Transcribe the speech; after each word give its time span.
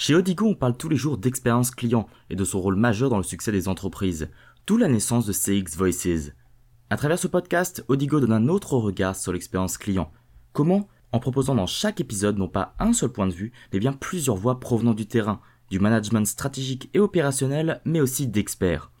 Chez 0.00 0.14
Odigo, 0.14 0.46
on 0.46 0.54
parle 0.54 0.76
tous 0.76 0.88
les 0.88 0.94
jours 0.94 1.18
d'expérience 1.18 1.72
client 1.72 2.06
et 2.30 2.36
de 2.36 2.44
son 2.44 2.60
rôle 2.60 2.76
majeur 2.76 3.10
dans 3.10 3.16
le 3.16 3.24
succès 3.24 3.50
des 3.50 3.66
entreprises, 3.66 4.30
d'où 4.64 4.76
la 4.76 4.86
naissance 4.86 5.26
de 5.26 5.32
CX 5.32 5.76
Voices. 5.76 6.30
À 6.88 6.96
travers 6.96 7.18
ce 7.18 7.26
podcast, 7.26 7.84
Odigo 7.88 8.20
donne 8.20 8.32
un 8.32 8.46
autre 8.46 8.74
regard 8.74 9.16
sur 9.16 9.32
l'expérience 9.32 9.76
client. 9.76 10.12
Comment? 10.52 10.86
En 11.10 11.18
proposant 11.18 11.56
dans 11.56 11.66
chaque 11.66 12.00
épisode 12.00 12.38
non 12.38 12.46
pas 12.46 12.76
un 12.78 12.92
seul 12.92 13.08
point 13.08 13.26
de 13.26 13.32
vue, 13.32 13.50
mais 13.72 13.80
bien 13.80 13.92
plusieurs 13.92 14.36
voix 14.36 14.60
provenant 14.60 14.94
du 14.94 15.06
terrain, 15.06 15.40
du 15.68 15.80
management 15.80 16.28
stratégique 16.28 16.90
et 16.94 17.00
opérationnel, 17.00 17.80
mais 17.84 18.00
aussi 18.00 18.28
d'experts. 18.28 18.92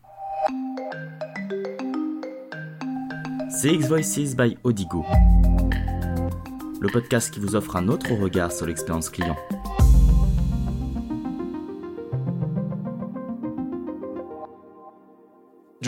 CX 3.50 3.86
Voices 3.86 4.34
by 4.36 4.58
Odigo. 4.64 5.04
Le 6.80 6.88
podcast 6.92 7.32
qui 7.32 7.38
vous 7.38 7.54
offre 7.54 7.76
un 7.76 7.86
autre 7.86 8.12
regard 8.14 8.50
sur 8.50 8.66
l'expérience 8.66 9.10
client. 9.10 9.36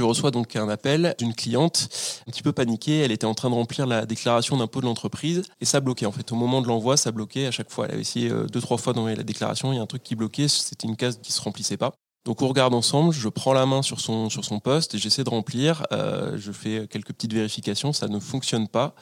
Je 0.00 0.04
reçois 0.06 0.30
donc 0.30 0.56
un 0.56 0.70
appel 0.70 1.14
d'une 1.18 1.34
cliente 1.34 1.90
un 2.26 2.30
petit 2.30 2.42
peu 2.42 2.52
paniquée. 2.52 3.00
Elle 3.00 3.12
était 3.12 3.26
en 3.26 3.34
train 3.34 3.50
de 3.50 3.54
remplir 3.54 3.86
la 3.86 4.06
déclaration 4.06 4.56
d'impôt 4.56 4.80
de 4.80 4.86
l'entreprise 4.86 5.42
et 5.60 5.66
ça 5.66 5.80
bloquait. 5.80 6.06
En 6.06 6.12
fait, 6.12 6.32
au 6.32 6.36
moment 6.36 6.62
de 6.62 6.68
l'envoi, 6.68 6.96
ça 6.96 7.12
bloquait 7.12 7.44
à 7.44 7.50
chaque 7.50 7.70
fois. 7.70 7.84
Elle 7.84 7.92
avait 7.92 8.00
essayé 8.00 8.30
euh, 8.30 8.46
deux, 8.46 8.62
trois 8.62 8.78
fois 8.78 8.94
d'envoyer 8.94 9.14
la 9.14 9.24
déclaration. 9.24 9.74
Il 9.74 9.76
y 9.76 9.78
a 9.78 9.82
un 9.82 9.86
truc 9.86 10.02
qui 10.02 10.14
bloquait. 10.14 10.48
C'était 10.48 10.88
une 10.88 10.96
case 10.96 11.20
qui 11.22 11.32
se 11.32 11.40
remplissait 11.42 11.76
pas. 11.76 11.92
Donc 12.24 12.40
on 12.40 12.48
regarde 12.48 12.72
ensemble, 12.72 13.12
je 13.12 13.28
prends 13.28 13.52
la 13.52 13.66
main 13.66 13.82
sur 13.82 14.00
son, 14.00 14.30
sur 14.30 14.42
son 14.46 14.58
poste 14.58 14.94
et 14.94 14.98
j'essaie 14.98 15.22
de 15.22 15.28
remplir. 15.28 15.82
Euh, 15.92 16.38
je 16.38 16.50
fais 16.50 16.86
quelques 16.88 17.12
petites 17.12 17.34
vérifications, 17.34 17.92
ça 17.92 18.08
ne 18.08 18.20
fonctionne 18.20 18.68
pas. 18.68 18.94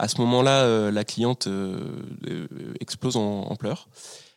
À 0.00 0.08
ce 0.08 0.20
moment-là, 0.20 0.64
euh, 0.64 0.90
la 0.90 1.04
cliente 1.04 1.48
explose 2.80 3.16
en, 3.16 3.54
pleurs. 3.54 3.88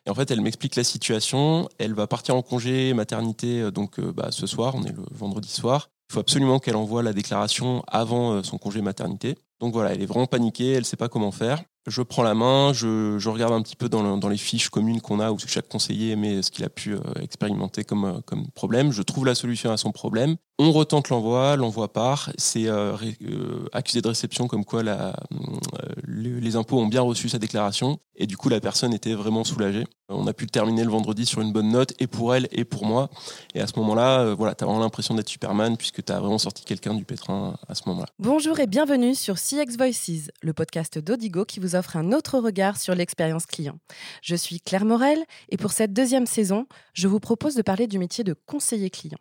Et 0.05 0.12
en 0.12 0.13
fait, 0.13 0.30
elle 0.30 0.41
m'explique 0.41 0.76
la 0.76 0.84
situation. 0.84 1.68
Elle 1.80 1.95
va 1.95 2.05
partir 2.05 2.35
en 2.35 2.43
congé 2.43 2.93
maternité 2.93 3.71
donc 3.71 3.99
bah, 3.99 4.27
ce 4.30 4.45
soir, 4.45 4.76
on 4.76 4.84
est 4.84 4.95
le 4.95 5.04
vendredi 5.12 5.49
soir. 5.49 5.90
Il 6.13 6.17
faut 6.17 6.19
absolument 6.19 6.59
qu'elle 6.59 6.75
envoie 6.75 7.01
la 7.01 7.11
déclaration 7.11 7.83
avant 7.87 8.33
euh, 8.33 8.43
son 8.43 8.59
congé 8.59 8.83
maternité. 8.83 9.35
Donc 9.59 9.73
voilà, 9.73 9.95
elle 9.95 10.03
est 10.03 10.05
vraiment 10.05 10.27
paniquée, 10.27 10.73
elle 10.73 10.81
ne 10.81 10.83
sait 10.83 10.95
pas 10.95 11.09
comment 11.09 11.31
faire. 11.31 11.63
Je 11.85 12.01
prends 12.01 12.23
la 12.23 12.34
main, 12.34 12.71
je, 12.71 13.27
regarde 13.27 13.51
un 13.51 13.62
petit 13.62 13.76
peu 13.76 13.89
dans, 13.89 14.29
les 14.29 14.37
fiches 14.37 14.70
communes 14.70 15.01
qu'on 15.01 15.20
a 15.20 15.31
où 15.31 15.37
chaque 15.39 15.67
conseiller 15.67 16.15
met 16.15 16.41
ce 16.41 16.49
qu'il 16.49 16.63
a 16.63 16.70
pu 16.70 16.93
euh, 16.93 16.99
expérimenter 17.21 17.84
comme, 17.84 18.05
euh, 18.05 18.21
comme 18.25 18.49
problème. 18.51 18.93
Je 18.93 19.01
trouve 19.01 19.25
la 19.25 19.35
solution 19.35 19.70
à 19.70 19.75
son 19.75 19.91
problème. 19.91 20.37
On 20.59 20.71
retente 20.71 21.09
l'envoi, 21.09 21.57
l'envoi 21.57 21.91
part. 21.91 22.31
C'est 22.37 22.70
accusé 23.73 24.01
de 24.01 24.07
réception 24.07 24.48
comme 24.48 24.63
quoi 24.63 24.84
les 26.07 26.55
impôts 26.55 26.79
ont 26.79 26.87
bien 26.87 27.01
reçu 27.01 27.27
sa 27.27 27.40
déclaration. 27.40 27.99
Et 28.15 28.27
du 28.27 28.37
coup, 28.37 28.49
la 28.49 28.59
personne 28.59 28.93
était 28.93 29.15
vraiment 29.15 29.43
soulagée. 29.43 29.85
On 30.09 30.27
a 30.27 30.34
pu 30.34 30.45
terminer 30.45 30.84
le 30.84 30.91
vendredi 30.91 31.25
sur 31.25 31.41
une 31.41 31.51
bonne 31.51 31.70
note, 31.70 31.93
et 31.99 32.07
pour 32.07 32.35
elle, 32.35 32.47
et 32.51 32.65
pour 32.65 32.85
moi. 32.85 33.09
Et 33.55 33.62
à 33.62 33.68
ce 33.68 33.79
moment-là, 33.79 34.20
euh, 34.20 34.35
voilà, 34.35 34.53
tu 34.53 34.63
as 34.63 34.68
vraiment 34.68 34.81
l'impression 34.81 35.15
d'être 35.15 35.29
Superman, 35.29 35.77
puisque 35.77 36.03
tu 36.03 36.12
as 36.12 36.20
vraiment 36.20 36.37
sorti 36.37 36.63
quelqu'un 36.63 36.93
du 36.93 37.05
pétrin 37.05 37.55
à 37.68 37.73
ce 37.73 37.81
moment-là. 37.87 38.07
Bonjour 38.20 38.59
et 38.59 38.68
bienvenue 38.68 39.15
sur 39.15 39.35
CX 39.35 39.77
Voices, 39.77 40.29
le 40.41 40.53
podcast 40.53 40.99
d'Odigo 40.99 41.45
qui 41.45 41.59
vous 41.59 41.73
offre 41.76 41.98
un 41.98 42.12
autre 42.12 42.40
regard 42.40 42.77
sur 42.77 42.96
l'expérience 42.96 43.46
client. 43.46 43.77
Je 44.21 44.35
suis 44.35 44.60
Claire 44.60 44.85
Morel, 44.85 45.24
et 45.49 45.57
pour 45.57 45.71
cette 45.71 45.93
deuxième 45.93 46.26
saison, 46.26 46.68
je 46.93 47.07
vous 47.07 47.20
propose 47.20 47.55
de 47.55 47.62
parler 47.62 47.88
du 47.88 47.99
métier 47.99 48.24
de 48.24 48.34
conseiller 48.46 48.90
client. 48.90 49.20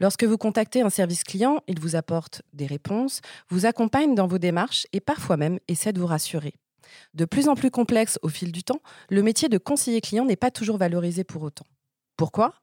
Lorsque 0.00 0.24
vous 0.24 0.38
contactez 0.38 0.82
un 0.82 0.90
service 0.90 1.24
client, 1.24 1.60
il 1.68 1.80
vous 1.80 1.96
apporte 1.96 2.42
des 2.52 2.66
réponses, 2.66 3.20
vous 3.48 3.66
accompagne 3.66 4.14
dans 4.14 4.26
vos 4.26 4.38
démarches 4.38 4.86
et 4.92 5.00
parfois 5.00 5.36
même 5.36 5.58
essaie 5.68 5.92
de 5.92 6.00
vous 6.00 6.06
rassurer. 6.06 6.54
De 7.14 7.24
plus 7.24 7.48
en 7.48 7.54
plus 7.54 7.70
complexe 7.70 8.18
au 8.22 8.28
fil 8.28 8.52
du 8.52 8.64
temps, 8.64 8.82
le 9.10 9.22
métier 9.22 9.48
de 9.48 9.58
conseiller 9.58 10.00
client 10.00 10.24
n'est 10.24 10.36
pas 10.36 10.50
toujours 10.50 10.76
valorisé 10.76 11.24
pour 11.24 11.42
autant. 11.42 11.66
Pourquoi? 12.16 12.54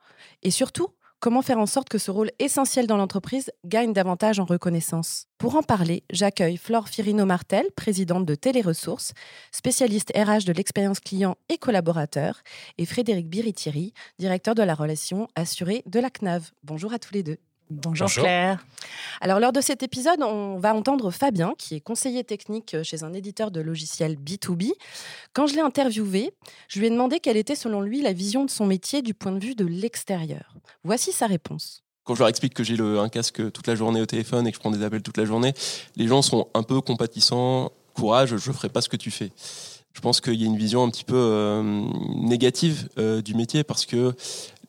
Et 0.43 0.51
surtout, 0.51 0.89
Comment 1.19 1.41
faire 1.41 1.57
en 1.57 1.65
sorte 1.65 1.89
que 1.89 1.97
ce 1.97 2.11
rôle 2.11 2.29
essentiel 2.37 2.85
dans 2.85 2.95
l'entreprise 2.95 3.51
gagne 3.65 3.91
davantage 3.91 4.39
en 4.39 4.45
reconnaissance 4.45 5.25
Pour 5.39 5.55
en 5.55 5.63
parler, 5.63 6.03
j'accueille 6.11 6.57
Flore 6.57 6.89
Firino-Martel, 6.89 7.65
présidente 7.75 8.23
de 8.23 8.35
Téléressources, 8.35 9.13
spécialiste 9.51 10.13
RH 10.15 10.45
de 10.45 10.53
l'expérience 10.53 10.99
client 10.99 11.35
et 11.49 11.57
collaborateur, 11.57 12.43
et 12.77 12.85
Frédéric 12.85 13.29
Biritieri, 13.29 13.93
directeur 14.19 14.53
de 14.53 14.61
la 14.61 14.75
relation 14.75 15.27
assurée 15.33 15.81
de 15.87 15.99
la 15.99 16.11
CNAV. 16.11 16.51
Bonjour 16.63 16.93
à 16.93 16.99
tous 16.99 17.15
les 17.15 17.23
deux. 17.23 17.37
Bonjour, 17.69 18.09
Claire. 18.09 18.65
Alors 19.19 19.39
lors 19.39 19.51
de 19.51 19.59
cet 19.59 19.83
épisode, 19.83 20.21
on 20.21 20.57
va 20.57 20.73
entendre 20.73 21.11
Fabien, 21.11 21.53
qui 21.57 21.75
est 21.75 21.81
conseiller 21.81 22.23
technique 22.23 22.77
chez 22.83 23.03
un 23.03 23.13
éditeur 23.13 23.51
de 23.51 23.59
logiciels 23.59 24.15
B2B. 24.15 24.71
Quand 25.33 25.47
je 25.47 25.55
l'ai 25.55 25.61
interviewé, 25.61 26.31
je 26.69 26.79
lui 26.79 26.87
ai 26.87 26.89
demandé 26.89 27.19
quelle 27.19 27.35
était 27.35 27.55
selon 27.55 27.81
lui 27.81 28.01
la 28.01 28.13
vision 28.13 28.45
de 28.45 28.49
son 28.49 28.65
métier 28.65 29.01
du 29.01 29.13
point 29.13 29.33
de 29.33 29.43
vue 29.43 29.55
de 29.55 29.65
l'extérieur. 29.65 30.55
Voici 30.83 31.11
sa 31.11 31.27
réponse. 31.27 31.83
Quand 32.05 32.15
je 32.15 32.19
leur 32.19 32.29
explique 32.29 32.53
que 32.53 32.63
j'ai 32.63 32.79
un 32.79 33.09
casque 33.09 33.51
toute 33.51 33.67
la 33.67 33.75
journée 33.75 33.99
au 34.01 34.05
téléphone 34.05 34.47
et 34.47 34.51
que 34.51 34.55
je 34.55 34.61
prends 34.61 34.71
des 34.71 34.83
appels 34.83 35.01
toute 35.01 35.17
la 35.17 35.25
journée, 35.25 35.53
les 35.97 36.07
gens 36.07 36.21
sont 36.21 36.47
un 36.53 36.63
peu 36.63 36.79
compatissants. 36.79 37.73
Courage, 37.93 38.37
je 38.37 38.49
ne 38.49 38.55
ferai 38.55 38.69
pas 38.69 38.79
ce 38.79 38.87
que 38.87 38.95
tu 38.95 39.11
fais 39.11 39.31
je 39.97 40.01
pense 40.01 40.21
qu'il 40.21 40.35
y 40.35 40.43
a 40.43 40.45
une 40.45 40.57
vision 40.57 40.83
un 40.83 40.91
petit 40.91 41.03
peu 41.03 41.15
euh, 41.17 41.63
négative 42.21 42.87
euh, 42.99 43.23
du 43.23 43.33
métier 43.33 43.63
parce 43.63 43.87
que 43.87 44.13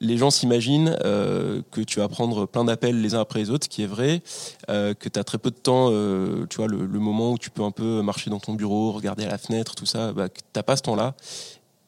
les 0.00 0.16
gens 0.16 0.30
s'imaginent 0.30 0.96
euh, 1.04 1.62
que 1.70 1.80
tu 1.80 1.98
vas 1.98 2.08
prendre 2.08 2.46
plein 2.46 2.64
d'appels 2.64 3.00
les 3.00 3.14
uns 3.14 3.20
après 3.20 3.40
les 3.40 3.50
autres, 3.50 3.64
ce 3.64 3.68
qui 3.68 3.82
est 3.82 3.86
vrai, 3.86 4.22
euh, 4.68 4.94
que 4.94 5.08
tu 5.08 5.18
as 5.18 5.24
très 5.24 5.38
peu 5.38 5.50
de 5.50 5.56
temps, 5.56 5.88
euh, 5.90 6.46
tu 6.48 6.56
vois, 6.56 6.68
le, 6.68 6.86
moment 6.86 7.32
où 7.32 7.38
tu 7.38 7.50
peux 7.50 7.62
un 7.62 7.70
peu 7.70 8.02
marcher 8.02 8.30
dans 8.30 8.40
ton 8.40 8.54
bureau, 8.54 8.92
regarder 8.92 9.24
à 9.24 9.28
la 9.28 9.38
fenêtre, 9.38 9.74
tout 9.74 9.86
ça, 9.86 10.12
bah, 10.12 10.28
tu 10.28 10.40
n'as 10.54 10.62
pas 10.62 10.76
ce 10.76 10.82
temps-là. 10.82 11.14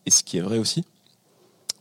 Et 0.07 0.11
ce 0.11 0.23
qui 0.23 0.39
est 0.39 0.41
vrai 0.41 0.59
aussi, 0.59 0.85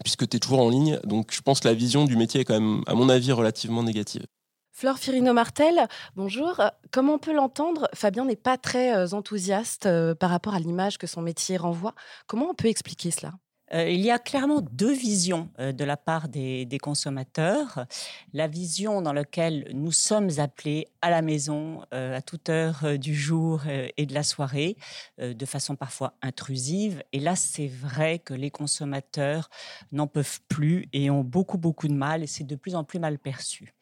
puisque 0.04 0.28
tu 0.28 0.38
es 0.38 0.40
toujours 0.40 0.60
en 0.60 0.70
ligne. 0.70 1.00
Donc 1.04 1.30
je 1.32 1.42
pense 1.42 1.62
que 1.62 1.68
la 1.68 1.74
vision 1.74 2.06
du 2.06 2.16
métier 2.16 2.42
est 2.42 2.46
quand 2.46 2.60
même, 2.60 2.84
à 2.86 2.94
mon 2.96 3.10
avis, 3.10 3.32
relativement 3.32 3.84
négative. 3.84 4.26
Flore 4.72 4.98
Firino-Martel, 4.98 5.88
bonjour. 6.16 6.62
Comme 6.92 7.10
on 7.10 7.18
peut 7.18 7.34
l'entendre, 7.34 7.90
Fabien 7.94 8.26
n'est 8.26 8.38
pas 8.38 8.58
très 8.58 9.14
enthousiaste 9.14 9.90
par 10.20 10.30
rapport 10.30 10.54
à 10.54 10.60
l'image 10.60 10.98
que 10.98 11.08
son 11.08 11.22
métier 11.22 11.58
renvoie. 11.58 11.96
Comment 12.28 12.50
on 12.52 12.54
peut 12.54 12.68
expliquer 12.70 13.12
cela? 13.12 13.34
Il 13.74 14.02
y 14.02 14.12
a 14.12 14.20
clairement 14.20 14.62
deux 14.62 14.94
visions 14.94 15.50
euh, 15.60 15.72
de 15.72 15.84
la 15.84 15.98
part 15.98 16.28
des, 16.28 16.68
consommateurs. 16.82 17.86
La 18.34 18.48
vision 18.48 19.02
dans 19.02 19.14
laquelle 19.14 19.70
nous 19.74 19.92
sommes 19.92 20.30
appelés 20.38 20.88
à 21.02 21.10
la 21.10 21.22
maison 21.22 21.84
euh, 21.94 22.18
à 22.18 22.22
toute 22.22 22.50
heure 22.50 22.98
du 22.98 23.16
jour 23.16 23.64
et 23.68 24.06
de 24.06 24.14
la 24.14 24.24
soirée, 24.24 24.78
de 25.20 25.46
façon 25.46 25.76
parfois 25.76 26.14
intrusive. 26.22 27.04
Et 27.12 27.20
là, 27.20 27.36
c'est 27.36 27.68
vrai 27.68 28.20
que 28.20 28.34
les 28.34 28.50
consommateurs 28.50 29.50
n'en 29.92 30.08
peuvent 30.08 30.40
plus 30.48 30.88
et 30.94 31.10
ont 31.10 31.24
beaucoup, 31.24 31.58
beaucoup 31.58 31.88
de 31.88 31.94
mal 31.94 32.24
et 32.24 32.28
c'est 32.28 32.46
de 32.46 32.56
plus 32.56 32.76
en 32.76 32.84
plus 32.84 33.00
mal 33.00 33.20
perçu. 33.20 33.74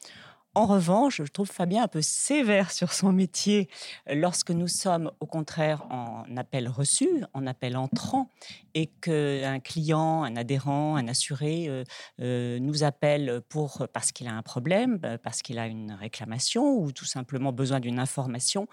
En 0.57 0.66
revanche, 0.66 1.22
je 1.23 1.31
trouve 1.31 1.51
Fabien 1.51 1.84
un 1.84 1.88
peu 1.88 2.01
sévère 2.01 2.72
sur 2.72 2.91
son 2.91 3.12
métier 3.12 3.69
lorsque 4.12 4.50
nous 4.50 4.68
sommes 4.68 5.12
au 5.19 5.28
contraire 5.28 5.85
en 5.91 6.25
appel 6.35 6.68
reçu, 6.68 7.07
en 7.35 7.45
appel 7.45 7.78
entrant, 7.78 8.31
et 8.73 8.88
qu'un 8.88 9.59
client, 9.59 10.23
un 10.23 10.35
adhérent, 10.35 10.95
un 10.95 11.07
assuré 11.07 11.68
euh, 11.68 11.84
euh, 12.22 12.57
nous 12.59 12.84
appelle 12.84 13.41
pour 13.50 13.88
parce 13.94 14.12
qu'il 14.12 14.28
a 14.28 14.34
un 14.34 14.41
problème, 14.41 15.00
euh, 15.03 15.19
parce 15.22 15.44
qu'il 15.44 15.59
a 15.59 15.68
une 15.68 15.91
réclamation 15.91 16.79
ou 16.79 16.91
tout 16.91 17.06
simplement 17.06 17.51
besoin 17.51 17.79
d'une 17.79 18.00
information. 18.00 18.68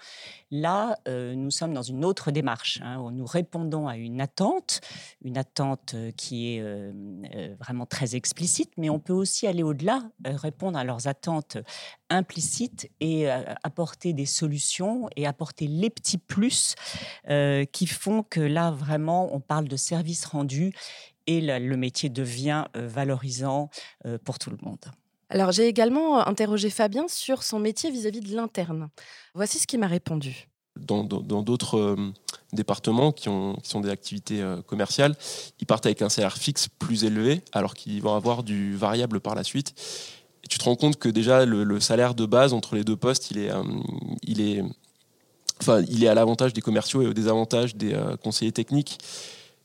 Là, 0.49 0.97
nous 1.07 1.51
sommes 1.51 1.73
dans 1.73 1.83
une 1.83 2.03
autre 2.03 2.31
démarche. 2.31 2.79
Hein, 2.81 2.99
où 2.99 3.11
nous 3.11 3.25
répondons 3.25 3.87
à 3.87 3.95
une 3.95 4.21
attente, 4.21 4.81
une 5.23 5.37
attente 5.37 5.95
qui 6.17 6.55
est 6.55 6.63
vraiment 7.59 7.85
très 7.85 8.15
explicite, 8.15 8.71
mais 8.77 8.89
on 8.89 8.99
peut 8.99 9.13
aussi 9.13 9.45
aller 9.47 9.63
au-delà, 9.63 10.03
répondre 10.23 10.77
à 10.79 10.83
leurs 10.83 11.07
attentes 11.07 11.57
implicite 12.09 12.89
et 12.99 13.29
euh, 13.29 13.41
apporter 13.63 14.13
des 14.13 14.25
solutions 14.25 15.09
et 15.15 15.25
apporter 15.25 15.67
les 15.67 15.89
petits 15.89 16.17
plus 16.17 16.75
euh, 17.29 17.65
qui 17.65 17.87
font 17.87 18.23
que 18.23 18.39
là, 18.39 18.71
vraiment, 18.71 19.33
on 19.33 19.39
parle 19.39 19.67
de 19.67 19.75
service 19.75 20.25
rendu 20.25 20.73
et 21.27 21.41
le 21.41 21.77
métier 21.77 22.09
devient 22.09 22.65
euh, 22.75 22.87
valorisant 22.87 23.69
pour 24.23 24.37
tout 24.37 24.51
le 24.51 24.57
monde. 24.61 24.85
Alors, 25.29 25.51
j'ai 25.51 25.67
également 25.67 26.27
interrogé 26.27 26.69
Fabien 26.69 27.07
sur 27.07 27.41
son 27.41 27.57
métier 27.57 27.89
vis-à-vis 27.89 28.19
de 28.19 28.35
l'interne. 28.35 28.89
Voici 29.33 29.57
ce 29.57 29.65
qu'il 29.65 29.79
m'a 29.79 29.87
répondu 29.87 30.47
dans 30.77 31.05
d'autres 31.05 31.95
départements 32.51 33.13
qui, 33.13 33.29
ont, 33.29 33.55
qui, 33.63 33.69
sont 33.69 33.79
des 33.79 33.89
activités 33.89 34.43
commerciales, 34.67 35.15
ils 35.61 35.65
partent 35.65 35.85
avec 35.85 36.01
un 36.01 36.09
salaire 36.09 36.35
fixe 36.35 36.67
plus 36.67 37.05
élevé 37.05 37.41
alors 37.53 37.75
qu'ils 37.75 38.01
vont 38.01 38.13
avoir 38.13 38.43
du 38.43 38.75
variable 38.75 39.21
par 39.21 39.35
la 39.35 39.45
suite. 39.45 39.73
Tu 40.49 40.57
te 40.57 40.63
rends 40.63 40.75
compte 40.75 40.97
que 40.97 41.09
déjà 41.09 41.45
le, 41.45 41.79
salaire 41.79 42.13
de 42.13 42.25
base 42.25 42.53
entre 42.53 42.75
les 42.75 42.83
deux 42.83 42.95
postes, 42.95 43.31
il 43.31 43.39
est, 43.39 43.51
euh, 43.51 43.63
il 44.23 44.41
est, 44.41 44.63
enfin, 45.61 45.81
il 45.89 46.03
est 46.03 46.07
à 46.07 46.13
l'avantage 46.13 46.53
des 46.53 46.61
commerciaux 46.61 47.01
et 47.01 47.07
au 47.07 47.13
désavantage 47.13 47.75
des 47.75 47.93
euh, 47.93 48.15
conseillers 48.17 48.51
techniques. 48.51 48.99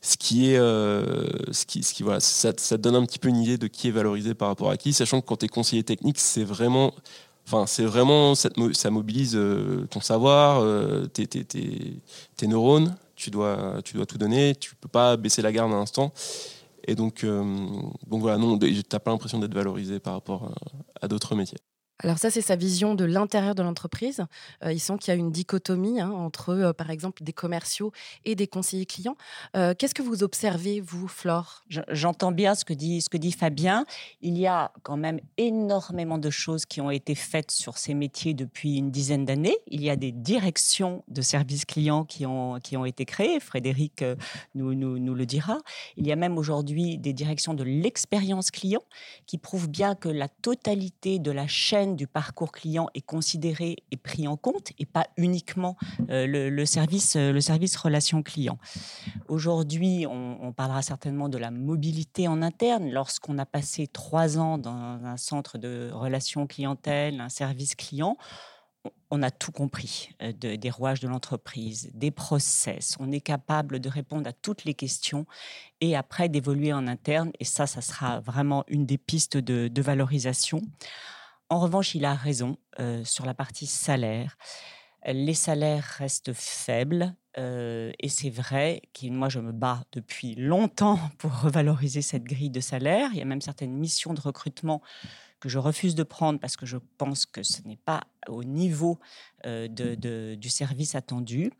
Ce 0.02 0.16
qui 0.16 0.52
est, 0.52 0.56
euh, 0.56 1.28
ce 1.52 1.66
qui, 1.66 1.82
ce 1.82 1.92
qui 1.92 2.02
voilà, 2.02 2.20
ça, 2.20 2.54
te 2.54 2.74
donne 2.76 2.94
un 2.94 3.04
petit 3.04 3.18
peu 3.18 3.28
une 3.28 3.36
idée 3.36 3.58
de 3.58 3.66
qui 3.66 3.88
est 3.88 3.90
valorisé 3.90 4.32
par 4.32 4.48
rapport 4.48 4.70
à 4.70 4.78
qui, 4.78 4.94
sachant 4.94 5.20
que 5.20 5.26
quand 5.26 5.36
tu 5.36 5.44
es 5.44 5.48
conseiller 5.48 5.82
technique, 5.82 6.18
c'est 6.18 6.44
vraiment, 6.44 6.94
enfin, 7.46 7.66
c'est 7.66 7.84
vraiment, 7.84 8.34
ça, 8.34 8.48
mobilise 8.90 9.38
ton 9.90 10.00
savoir, 10.00 10.64
tes, 11.12 11.26
tes, 11.26 11.44
tes, 11.44 12.46
neurones. 12.46 12.96
Tu 13.14 13.30
dois, 13.30 13.82
tu 13.84 13.94
dois 13.94 14.06
tout 14.06 14.16
donner. 14.16 14.54
Tu 14.54 14.74
peux 14.76 14.88
pas 14.88 15.18
baisser 15.18 15.42
la 15.42 15.52
garde 15.52 15.70
un 15.70 15.80
instant. 15.80 16.14
Et 16.90 16.96
donc, 16.96 17.24
donc 17.24 18.20
voilà, 18.20 18.36
non, 18.36 18.58
tu 18.58 18.82
n'as 18.92 18.98
pas 18.98 19.12
l'impression 19.12 19.38
d'être 19.38 19.54
valorisé 19.54 20.00
par 20.00 20.14
rapport 20.14 20.52
à 21.00 21.06
d'autres 21.06 21.36
métiers. 21.36 21.60
Alors 22.02 22.18
ça, 22.18 22.30
c'est 22.30 22.40
sa 22.40 22.56
vision 22.56 22.94
de 22.94 23.04
l'intérieur 23.04 23.54
de 23.54 23.62
l'entreprise. 23.62 24.24
Euh, 24.64 24.72
il 24.72 24.80
sent 24.80 24.94
qu'il 24.98 25.12
y 25.12 25.16
a 25.16 25.18
une 25.18 25.30
dichotomie 25.30 26.00
hein, 26.00 26.10
entre, 26.10 26.50
euh, 26.50 26.72
par 26.72 26.90
exemple, 26.90 27.22
des 27.22 27.34
commerciaux 27.34 27.92
et 28.24 28.34
des 28.34 28.46
conseillers 28.46 28.86
clients. 28.86 29.16
Euh, 29.54 29.74
qu'est-ce 29.78 29.94
que 29.94 30.02
vous 30.02 30.22
observez, 30.22 30.80
vous, 30.80 31.08
Flore? 31.08 31.62
J'entends 31.68 32.32
bien 32.32 32.54
ce 32.54 32.64
que, 32.64 32.72
dit, 32.72 33.02
ce 33.02 33.10
que 33.10 33.18
dit 33.18 33.32
Fabien. 33.32 33.84
Il 34.22 34.38
y 34.38 34.46
a 34.46 34.72
quand 34.82 34.96
même 34.96 35.20
énormément 35.36 36.16
de 36.16 36.30
choses 36.30 36.64
qui 36.64 36.80
ont 36.80 36.90
été 36.90 37.14
faites 37.14 37.50
sur 37.50 37.76
ces 37.76 37.92
métiers 37.92 38.32
depuis 38.32 38.78
une 38.78 38.90
dizaine 38.90 39.26
d'années. 39.26 39.58
Il 39.66 39.82
y 39.82 39.90
a 39.90 39.96
des 39.96 40.12
directions 40.12 41.04
de 41.08 41.20
services 41.20 41.66
clients 41.66 42.04
qui 42.04 42.24
ont, 42.24 42.60
qui 42.60 42.78
ont 42.78 42.86
été 42.86 43.04
créées. 43.04 43.40
Frédéric 43.40 44.02
nous, 44.54 44.74
nous, 44.74 44.98
nous 44.98 45.14
le 45.14 45.26
dira. 45.26 45.58
Il 45.98 46.06
y 46.06 46.12
a 46.12 46.16
même 46.16 46.38
aujourd'hui 46.38 46.96
des 46.96 47.12
directions 47.12 47.52
de 47.52 47.64
l'expérience 47.64 48.50
client 48.50 48.82
qui 49.26 49.36
prouvent 49.36 49.68
bien 49.68 49.94
que 49.94 50.08
la 50.08 50.28
totalité 50.28 51.18
de 51.18 51.30
la 51.30 51.46
chaîne 51.46 51.89
du 51.96 52.06
parcours 52.06 52.52
client 52.52 52.88
est 52.94 53.00
considéré 53.00 53.76
et 53.90 53.96
pris 53.96 54.28
en 54.28 54.36
compte 54.36 54.72
et 54.78 54.86
pas 54.86 55.06
uniquement 55.16 55.76
euh, 56.10 56.26
le, 56.26 56.66
service, 56.66 57.16
euh, 57.16 57.32
le 57.32 57.40
service 57.40 57.76
relation 57.76 58.22
client. 58.22 58.58
Aujourd'hui, 59.28 60.06
on, 60.08 60.52
parlera 60.52 60.82
certainement 60.82 61.28
de 61.28 61.38
la 61.38 61.50
mobilité 61.50 62.26
en 62.26 62.42
interne. 62.42 62.90
Lorsqu'on 62.90 63.38
a 63.38 63.46
passé 63.46 63.86
trois 63.86 64.38
ans 64.38 64.58
dans 64.58 64.70
un 64.70 65.16
centre 65.16 65.58
de 65.58 65.90
relation 65.92 66.46
clientèle, 66.46 67.20
un 67.20 67.28
service 67.28 67.74
client, 67.76 68.16
on 69.10 69.22
a 69.22 69.30
tout 69.30 69.52
compris 69.52 70.10
euh, 70.22 70.32
des 70.32 70.70
rouages 70.70 71.00
de 71.00 71.08
l'entreprise, 71.08 71.90
des 71.94 72.10
process. 72.10 72.96
On 73.00 73.10
est 73.12 73.20
capable 73.20 73.80
de 73.80 73.88
répondre 73.88 74.28
à 74.28 74.32
toutes 74.32 74.64
les 74.64 74.74
questions 74.74 75.26
et 75.80 75.96
après 75.96 76.28
d'évoluer 76.28 76.72
en 76.72 76.86
interne. 76.86 77.30
Et 77.40 77.44
ça, 77.44 77.66
ça 77.66 77.80
sera 77.80 78.20
vraiment 78.20 78.64
une 78.68 78.86
des 78.86 78.98
pistes 78.98 79.36
de, 79.36 79.68
de 79.68 79.82
valorisation. 79.82 80.62
En 81.50 81.58
revanche, 81.58 81.94
il 81.96 82.04
a 82.04 82.14
raison 82.14 82.56
euh, 82.78 83.04
sur 83.04 83.26
la 83.26 83.34
partie 83.34 83.66
salaire. 83.66 84.38
Les 85.04 85.34
salaires 85.34 85.84
restent 85.98 86.32
faibles 86.32 87.14
euh, 87.38 87.92
et 88.00 88.08
c'est 88.08 88.30
vrai 88.30 88.82
que 88.92 89.06
moi 89.08 89.28
je 89.28 89.38
me 89.38 89.52
bats 89.52 89.84
depuis 89.92 90.34
longtemps 90.34 90.98
pour 91.18 91.40
revaloriser 91.40 92.02
cette 92.02 92.24
grille 92.24 92.50
de 92.50 92.60
salaire. 92.60 93.10
Il 93.12 93.18
y 93.18 93.22
a 93.22 93.24
même 93.24 93.40
certaines 93.40 93.72
missions 93.72 94.14
de 94.14 94.20
recrutement 94.20 94.82
que 95.40 95.48
je 95.48 95.58
refuse 95.58 95.94
de 95.94 96.02
prendre 96.02 96.38
parce 96.38 96.56
que 96.56 96.66
je 96.66 96.76
pense 96.98 97.26
que 97.26 97.42
ce 97.42 97.62
n'est 97.62 97.78
pas 97.78 98.02
au 98.28 98.44
niveau 98.44 98.98
euh, 99.46 99.66
de, 99.68 100.34
du 100.34 100.50
service 100.50 100.94
attendu. 100.94 101.50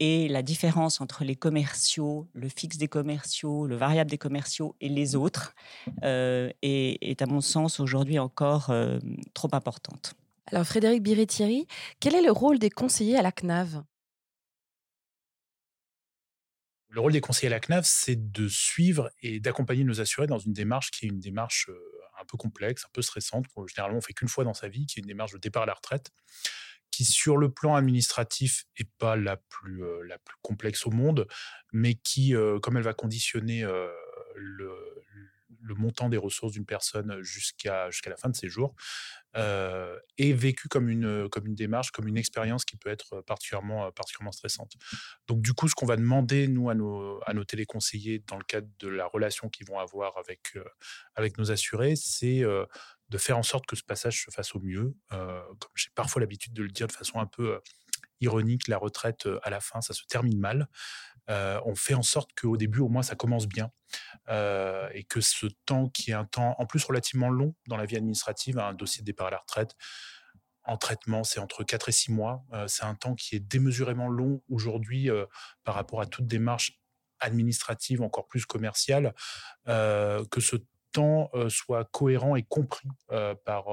Et 0.00 0.28
la 0.28 0.42
différence 0.42 1.00
entre 1.00 1.24
les 1.24 1.36
commerciaux, 1.36 2.26
le 2.32 2.48
fixe 2.48 2.76
des 2.78 2.88
commerciaux, 2.88 3.66
le 3.66 3.76
variable 3.76 4.10
des 4.10 4.18
commerciaux 4.18 4.74
et 4.80 4.88
les 4.88 5.14
autres 5.14 5.54
euh, 6.02 6.50
est, 6.62 7.22
à 7.22 7.26
mon 7.26 7.40
sens, 7.40 7.80
aujourd'hui 7.80 8.18
encore 8.18 8.70
euh, 8.70 8.98
trop 9.34 9.50
importante. 9.52 10.14
Alors 10.46 10.66
Frédéric 10.66 11.02
Biret-Thierry, 11.02 11.66
quel 12.00 12.14
est 12.14 12.22
le 12.22 12.32
rôle 12.32 12.58
des 12.58 12.70
conseillers 12.70 13.16
à 13.16 13.22
la 13.22 13.30
CNAV? 13.30 13.84
Le 16.88 17.00
rôle 17.00 17.12
des 17.12 17.20
conseillers 17.20 17.52
à 17.52 17.56
la 17.56 17.60
CNAV, 17.60 17.84
c'est 17.84 18.32
de 18.32 18.48
suivre 18.48 19.12
et 19.22 19.38
d'accompagner 19.38 19.84
nos 19.84 20.00
assurés 20.00 20.26
dans 20.26 20.40
une 20.40 20.52
démarche 20.52 20.90
qui 20.90 21.06
est 21.06 21.08
une 21.08 21.20
démarche 21.20 21.70
peu 22.30 22.36
complexe, 22.36 22.84
un 22.84 22.90
peu 22.92 23.02
stressante, 23.02 23.46
généralement 23.74 23.98
on 23.98 24.02
fait 24.02 24.12
qu'une 24.12 24.28
fois 24.28 24.44
dans 24.44 24.54
sa 24.54 24.68
vie, 24.68 24.86
qui 24.86 24.98
est 24.98 25.02
une 25.02 25.08
démarche 25.08 25.32
de 25.32 25.38
départ 25.38 25.64
à 25.64 25.66
la 25.66 25.74
retraite, 25.74 26.10
qui 26.90 27.04
sur 27.04 27.36
le 27.36 27.50
plan 27.50 27.74
administratif 27.74 28.64
est 28.76 28.88
pas 28.98 29.16
la 29.16 29.36
plus, 29.36 29.84
euh, 29.84 30.02
la 30.06 30.18
plus 30.18 30.36
complexe 30.42 30.86
au 30.86 30.90
monde, 30.90 31.26
mais 31.72 31.94
qui, 31.94 32.34
euh, 32.34 32.58
comme 32.58 32.76
elle 32.76 32.82
va 32.82 32.94
conditionner 32.94 33.62
euh, 33.64 33.88
le 34.34 34.70
montant 35.80 36.08
des 36.08 36.16
ressources 36.16 36.52
d'une 36.52 36.66
personne 36.66 37.22
jusqu'à 37.22 37.90
jusqu'à 37.90 38.10
la 38.10 38.16
fin 38.16 38.28
de 38.28 38.36
ses 38.36 38.48
jours, 38.48 38.74
est 39.34 40.32
vécu 40.32 40.68
comme 40.68 40.88
une, 40.88 41.28
comme 41.28 41.46
une 41.46 41.54
démarche, 41.54 41.90
comme 41.92 42.08
une 42.08 42.16
expérience 42.16 42.64
qui 42.64 42.76
peut 42.76 42.90
être 42.90 43.20
particulièrement, 43.22 43.90
particulièrement 43.92 44.32
stressante. 44.32 44.72
Donc 45.28 45.40
du 45.40 45.52
coup, 45.52 45.68
ce 45.68 45.74
qu'on 45.74 45.86
va 45.86 45.96
demander, 45.96 46.48
nous, 46.48 46.68
à 46.68 46.74
nos, 46.74 47.20
à 47.26 47.32
nos 47.32 47.44
téléconseillers, 47.44 48.24
dans 48.26 48.36
le 48.36 48.44
cadre 48.44 48.68
de 48.80 48.88
la 48.88 49.06
relation 49.06 49.48
qu'ils 49.48 49.66
vont 49.66 49.78
avoir 49.78 50.18
avec, 50.18 50.58
avec 51.14 51.38
nos 51.38 51.52
assurés, 51.52 51.94
c'est 51.96 52.42
de 52.42 53.18
faire 53.18 53.38
en 53.38 53.42
sorte 53.42 53.66
que 53.66 53.76
ce 53.76 53.84
passage 53.84 54.24
se 54.24 54.30
fasse 54.30 54.54
au 54.54 54.60
mieux. 54.60 54.94
comme 55.08 55.70
j'ai 55.74 55.90
parfois 55.94 56.20
l'habitude 56.20 56.52
de 56.52 56.62
le 56.62 56.70
dire 56.70 56.86
de 56.88 56.92
façon 56.92 57.20
un 57.20 57.26
peu 57.26 57.60
ironique, 58.20 58.68
la 58.68 58.78
retraite 58.78 59.28
à 59.42 59.50
la 59.50 59.60
fin, 59.60 59.80
ça 59.80 59.94
se 59.94 60.04
termine 60.06 60.38
mal. 60.38 60.68
On 61.28 61.74
fait 61.74 61.94
en 61.94 62.02
sorte 62.02 62.30
qu'au 62.38 62.56
début, 62.56 62.80
au 62.80 62.88
moins, 62.88 63.02
ça 63.02 63.16
commence 63.16 63.46
bien. 63.46 63.70
et 64.28 65.04
que 65.08 65.20
ce 65.20 65.46
temps 65.66 65.88
qui 65.88 66.10
est 66.10 66.14
un 66.14 66.24
temps 66.24 66.54
en 66.58 66.66
plus 66.66 66.84
relativement 66.84 67.28
long 67.28 67.54
dans 67.66 67.76
la 67.76 67.86
vie 67.86 67.96
administrative, 67.96 68.58
un 68.58 68.74
dossier 68.74 69.02
de 69.02 69.06
départ 69.06 69.28
à 69.28 69.30
la 69.30 69.38
retraite, 69.38 69.74
en 70.64 70.76
traitement, 70.76 71.24
c'est 71.24 71.40
entre 71.40 71.64
4 71.64 71.88
et 71.88 71.92
6 71.92 72.12
mois. 72.12 72.44
c'est 72.66 72.84
un 72.84 72.94
temps 72.94 73.14
qui 73.14 73.34
est 73.36 73.40
démesurément 73.40 74.08
long 74.08 74.42
aujourd'hui 74.48 75.08
par 75.64 75.74
rapport 75.74 76.00
à 76.00 76.06
toute 76.06 76.26
démarche 76.26 76.80
administrative, 77.18 78.02
encore 78.02 78.26
plus 78.28 78.46
commerciale, 78.46 79.14
que 79.66 80.40
ce 80.40 80.56
temps 80.92 81.30
soit 81.48 81.84
cohérent 81.90 82.36
et 82.36 82.42
compris 82.42 82.88
par 83.44 83.66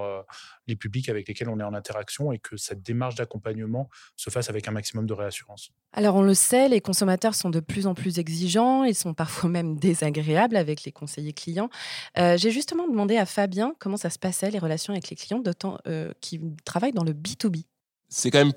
les 0.68 0.75
publics 0.75 1.10
avec 1.10 1.28
lesquels 1.28 1.50
on 1.50 1.60
est 1.60 1.64
en 1.64 1.74
interaction 1.74 2.31
et 2.31 2.40
que 2.40 2.58
cette 2.58 2.81
démarche 2.81 3.16
d'accompagnement 3.16 3.90
se 4.16 4.30
fasse 4.30 4.50
avec 4.50 4.68
un 4.68 4.72
maximum 4.72 5.06
de 5.06 5.14
réassurance. 5.14 5.72
Alors 5.94 6.16
on 6.16 6.22
le 6.22 6.34
sait, 6.34 6.69
les 6.69 6.81
consommateurs 6.81 7.36
sont 7.36 7.50
de 7.50 7.60
plus 7.60 7.88
en 7.88 7.94
plus 7.94 8.19
exigeants, 8.19 8.84
ils 8.84 8.96
sont 8.96 9.14
parfois 9.14 9.50
même 9.50 9.78
désagréables 9.78 10.56
avec 10.56 10.84
les 10.84 10.92
conseillers 10.92 11.34
clients. 11.34 11.69
J'ai 12.16 12.52
justement 12.52 12.88
demandé 12.88 13.18
à 13.18 13.25
Fabien 13.25 13.74
comment 13.80 13.98
ça 13.98 14.10
se 14.10 14.19
passait 14.19 14.52
les 14.52 14.60
relations 14.60 14.94
avec 14.94 15.10
les 15.10 15.16
clients, 15.16 15.40
d'autant 15.40 15.78
qui 16.22 16.40
travaillent 16.66 16.94
dans 16.94 17.04
le 17.04 17.14
B2B. 17.14 17.64
C'est 18.10 18.31
quand 18.31 18.40
même 18.40 18.54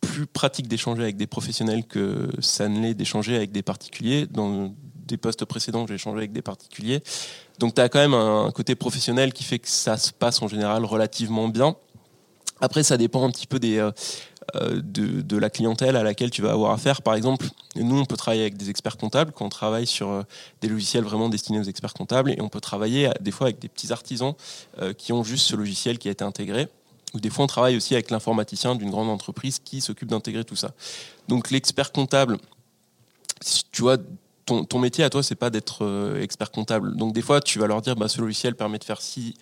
plus 0.00 0.26
pratique 0.26 0.68
d'échanger 0.68 1.02
avec 1.02 1.16
des 1.16 1.26
professionnels 1.26 1.86
que 1.86 2.28
ça 2.40 2.68
ne 2.68 2.80
l'est 2.80 2.94
d'échanger 2.94 3.36
avec 3.36 3.52
des 3.52 3.62
particuliers. 3.62 4.26
Dans 4.26 4.74
des 5.06 5.16
postes 5.16 5.44
précédents, 5.44 5.86
j'ai 5.86 5.94
échangé 5.94 6.18
avec 6.18 6.32
des 6.32 6.42
particuliers. 6.42 7.02
Donc 7.58 7.74
tu 7.74 7.80
as 7.80 7.88
quand 7.88 8.00
même 8.00 8.14
un 8.14 8.50
côté 8.50 8.74
professionnel 8.74 9.32
qui 9.32 9.44
fait 9.44 9.58
que 9.58 9.68
ça 9.68 9.96
se 9.96 10.12
passe 10.12 10.42
en 10.42 10.48
général 10.48 10.84
relativement 10.84 11.48
bien. 11.48 11.76
Après, 12.60 12.82
ça 12.82 12.96
dépend 12.96 13.26
un 13.26 13.30
petit 13.30 13.46
peu 13.46 13.58
des, 13.58 13.78
euh, 13.78 13.90
euh, 14.54 14.80
de, 14.82 15.36
la 15.36 15.50
clientèle 15.50 15.96
à 15.96 16.02
laquelle 16.02 16.30
tu 16.30 16.40
vas 16.40 16.52
avoir 16.52 16.70
affaire. 16.70 17.02
Par 17.02 17.14
exemple, 17.14 17.46
nous, 17.76 17.98
on 17.98 18.04
peut 18.04 18.16
travailler 18.16 18.42
avec 18.42 18.56
des 18.56 18.70
experts 18.70 18.96
comptables 18.96 19.32
quand 19.32 19.44
on 19.44 19.50
travaille 19.50 19.86
sur 19.86 20.08
euh, 20.08 20.22
des 20.60 20.68
logiciels 20.68 21.04
vraiment 21.04 21.28
destinés 21.28 21.58
aux 21.58 21.64
experts 21.64 21.94
comptables 21.94 22.30
et 22.30 22.40
on 22.40 22.48
peut 22.48 22.60
travailler 22.60 23.10
des 23.20 23.32
fois 23.32 23.48
avec 23.48 23.58
des 23.58 23.68
petits 23.68 23.92
artisans 23.92 24.34
qui 24.96 25.12
ont 25.12 25.24
juste 25.24 25.46
ce 25.46 25.56
logiciel 25.56 25.98
qui 25.98 26.08
a 26.08 26.12
été 26.12 26.24
intégré. 26.24 26.68
Ou 27.14 27.20
des 27.20 27.30
fois, 27.30 27.44
on 27.44 27.48
travaille 27.48 27.76
aussi 27.76 27.94
avec 27.94 28.10
l'informaticien 28.10 28.74
d'une 28.74 28.90
grande 28.90 29.08
entreprise 29.08 29.58
qui 29.58 29.80
s'occupe 29.80 30.08
d'intégrer 30.08 30.44
tout 30.44 30.56
ça. 30.56 30.72
Donc, 31.28 31.50
l'expert 31.50 31.92
comptable, 31.92 32.38
tu 33.72 33.82
vois, 33.82 33.98
ton, 34.44 34.64
ton, 34.64 34.78
métier 34.78 35.04
à 35.04 35.10
toi, 35.10 35.22
c'est 35.22 35.34
pas 35.34 35.50
d'être 35.50 35.84
euh, 35.84 36.22
expert 36.22 36.50
comptable. 36.50 36.96
Donc 36.96 37.12
des 37.12 37.22
fois, 37.22 37.40
tu 37.40 37.58
vas 37.58 37.66
leur 37.66 37.82
dire, 37.82 37.96
bah, 37.96 38.08
ce 38.08 38.20
logiciel 38.20 38.54
permet 38.54 38.78
de 38.78 38.84
faire 38.84 39.00
ci 39.00 39.34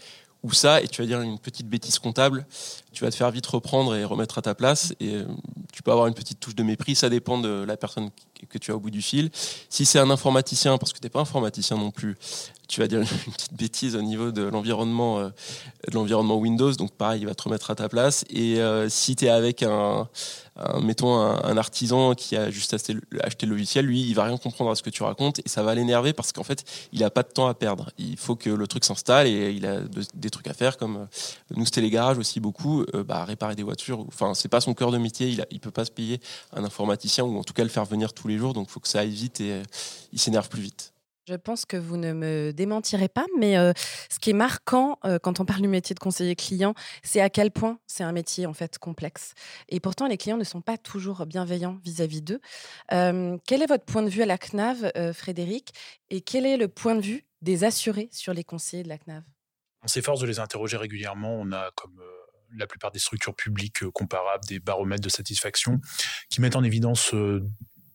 ou 0.43 0.53
ça, 0.53 0.83
et 0.83 0.89
tu 0.89 1.03
vas 1.03 1.07
dire 1.07 1.21
une 1.21 1.39
petite 1.39 1.69
bêtise 1.69 1.99
comptable, 1.99 2.47
tu 2.93 3.05
vas 3.05 3.11
te 3.11 3.17
faire 3.17 3.31
vite 3.31 3.47
reprendre 3.47 3.95
et 3.97 4.05
remettre 4.05 4.39
à 4.39 4.43
ta 4.43 4.55
place, 4.55 4.95
et 5.01 5.17
euh, 5.17 5.25
tu 5.73 5.83
peux 5.83 5.91
avoir 5.91 6.07
une 6.07 6.15
petite 6.15 6.41
touche 6.41 6.55
de 6.55 6.63
mépris, 6.63 6.95
ça 6.95 7.09
dépend 7.09 7.39
de 7.39 7.65
la 7.65 7.77
personne 7.77 8.11
que 8.49 8.59
tu 8.59 8.71
as 8.71 8.77
au 8.77 8.81
bout 8.81 8.91
du 8.91 9.03
fil. 9.03 9.31
Si 9.69 9.85
c'est 9.85 9.99
un 9.99 10.11
informaticien, 10.11 10.77
parce 10.79 10.93
que 10.93 10.99
tu 10.99 11.07
n'es 11.07 11.11
pas 11.11 11.21
informaticien 11.21 11.77
non 11.77 11.91
plus, 11.91 12.17
tu 12.69 12.81
vas 12.81 12.89
dire 12.89 13.01
une 13.01 13.33
petite 13.33 13.55
bêtise 13.55 13.97
au 13.97 14.03
niveau 14.03 14.33
de 14.33 14.43
l'environnement 14.43 15.21
euh, 15.21 15.29
de 15.89 15.95
l'environnement 15.95 16.37
Windows, 16.37 16.73
donc 16.73 16.93
pareil, 16.93 17.21
il 17.23 17.27
va 17.27 17.35
te 17.35 17.43
remettre 17.43 17.71
à 17.71 17.75
ta 17.75 17.89
place. 17.89 18.25
Et 18.31 18.59
si 18.89 19.17
tu 19.17 19.25
es 19.25 19.29
avec 19.29 19.63
un, 19.63 20.09
mettons 20.83 21.19
un, 21.19 21.57
artisan 21.57 22.15
qui 22.15 22.37
a 22.37 22.51
juste 22.51 22.75
acheté, 22.75 22.97
acheté, 23.21 23.47
le 23.47 23.53
logiciel, 23.53 23.87
lui, 23.87 24.03
il 24.03 24.15
va 24.15 24.25
rien 24.25 24.37
comprendre 24.37 24.71
à 24.71 24.77
ce 24.77 24.83
que 24.83 24.91
tu 24.91 25.03
racontes 25.03 25.39
et 25.39 25.49
ça 25.49 25.63
va 25.63 25.75
l'énerver 25.75 26.13
parce 26.13 26.33
qu'en 26.33 26.45
fait, 26.45 26.65
il 26.93 27.03
a 27.05 27.11
pas 27.11 27.23
de 27.23 27.29
temps 27.29 27.47
à 27.47 27.55
perdre. 27.55 27.91
Il 27.99 28.17
faut 28.17 28.37
que 28.37 28.51
le 28.51 28.67
truc 28.67 28.85
s'installe 28.85 29.27
et 29.27 29.51
il 29.51 29.67
a 29.67 29.81
des 30.15 30.31
trucs 30.31 30.49
à 30.49 30.55
faire 30.55 30.77
comme 30.77 30.97
euh, 30.97 31.07
nous 31.57 31.65
c'était 31.65 31.81
les 31.81 31.91
garages 31.91 32.19
aussi 32.19 32.41
beaucoup, 32.41 32.82
euh, 32.95 33.05
bah, 33.05 33.25
réparer 33.25 33.55
des 33.55 33.63
voitures. 33.63 34.01
Enfin, 34.01 34.35
c'est 34.35 34.49
pas 34.49 34.61
son 34.61 34.75
cœur 34.75 34.91
de 34.91 34.99
métier. 34.99 35.29
Il, 35.29 35.41
a, 35.41 35.47
il 35.51 35.61
peut 35.61 35.71
pas 35.71 35.85
se 35.85 35.91
payer 35.91 36.21
un 36.53 36.65
informaticien 36.65 37.25
ou 37.25 37.39
en 37.39 37.45
tout 37.45 37.55
cas 37.55 37.63
le 37.63 37.69
faire 37.69 37.85
venir 37.85 38.13
tous 38.13 38.29
les 38.29 38.39
jours. 38.39 38.53
Donc, 38.53 38.69
il 38.69 38.73
faut 38.73 38.81
que 38.81 38.89
ça 38.89 39.01
aille 39.01 39.11
vite 39.11 39.41
et 39.41 39.53
euh, 39.53 39.63
il 40.13 40.19
s'énerve 40.19 40.49
plus 40.49 40.63
vite. 40.63 40.93
Je 41.29 41.35
pense 41.35 41.65
que 41.65 41.77
vous 41.77 41.97
ne 41.97 42.13
me 42.13 42.53
démentirez 42.53 43.09
pas, 43.09 43.27
mais 43.39 43.55
ce 43.55 44.19
qui 44.19 44.31
est 44.31 44.35
marquant 44.35 44.99
quand 45.23 45.39
on 45.39 45.45
parle 45.45 45.63
du 45.63 45.69
métier 45.69 45.95
de 45.95 46.01
conseiller 46.01 46.35
client, 46.35 46.75
c'est 47.05 47.21
à 47.21 47.31
quel 47.31 47.53
point 47.53 47.79
c'est 47.87 48.03
un 48.03 48.11
métier 48.11 48.45
en 48.45 48.53
fait 48.53 48.77
complexe. 48.79 49.35
Et 49.69 49.79
pourtant, 49.79 50.09
les 50.09 50.17
clients 50.17 50.37
ne 50.37 50.43
sont 50.43 50.61
pas 50.61 50.77
toujours 50.77 51.25
bienveillants 51.25 51.79
vis-à-vis 51.85 52.23
d'eux. 52.23 52.41
quel 52.89 53.63
est 53.63 53.69
votre 53.69 53.85
point 53.85 54.03
de 54.03 54.09
vue 54.09 54.23
à 54.23 54.27
la 54.27 54.37
CNAV, 54.37 54.91
Frédéric 55.15 55.73
Et 56.11 56.23
quel 56.23 56.45
est 56.45 56.57
le 56.57 56.67
point 56.67 56.97
de 56.97 57.03
vue 57.03 57.25
des 57.41 57.63
assurés 57.63 58.09
sur 58.11 58.35
les 58.35 58.43
conseillers 58.43 58.83
de 58.83 58.89
la 58.89 58.99
CNAV 58.99 59.23
On 59.85 59.87
s'efforce 59.87 60.19
de 60.19 60.27
les 60.27 60.41
interroger 60.41 60.77
régulièrement. 60.77 61.35
On 61.35 61.53
a 61.53 61.71
comme 61.77 62.03
la 62.57 62.67
plupart 62.67 62.91
des 62.93 62.99
structures 62.99 63.35
publiques 63.35 63.89
comparables 63.91 64.45
des 64.47 64.59
baromètres 64.59 65.03
de 65.03 65.09
satisfaction 65.09 65.81
qui 66.31 66.41
mettent 66.41 66.57
en 66.57 66.65
évidence 66.65 67.15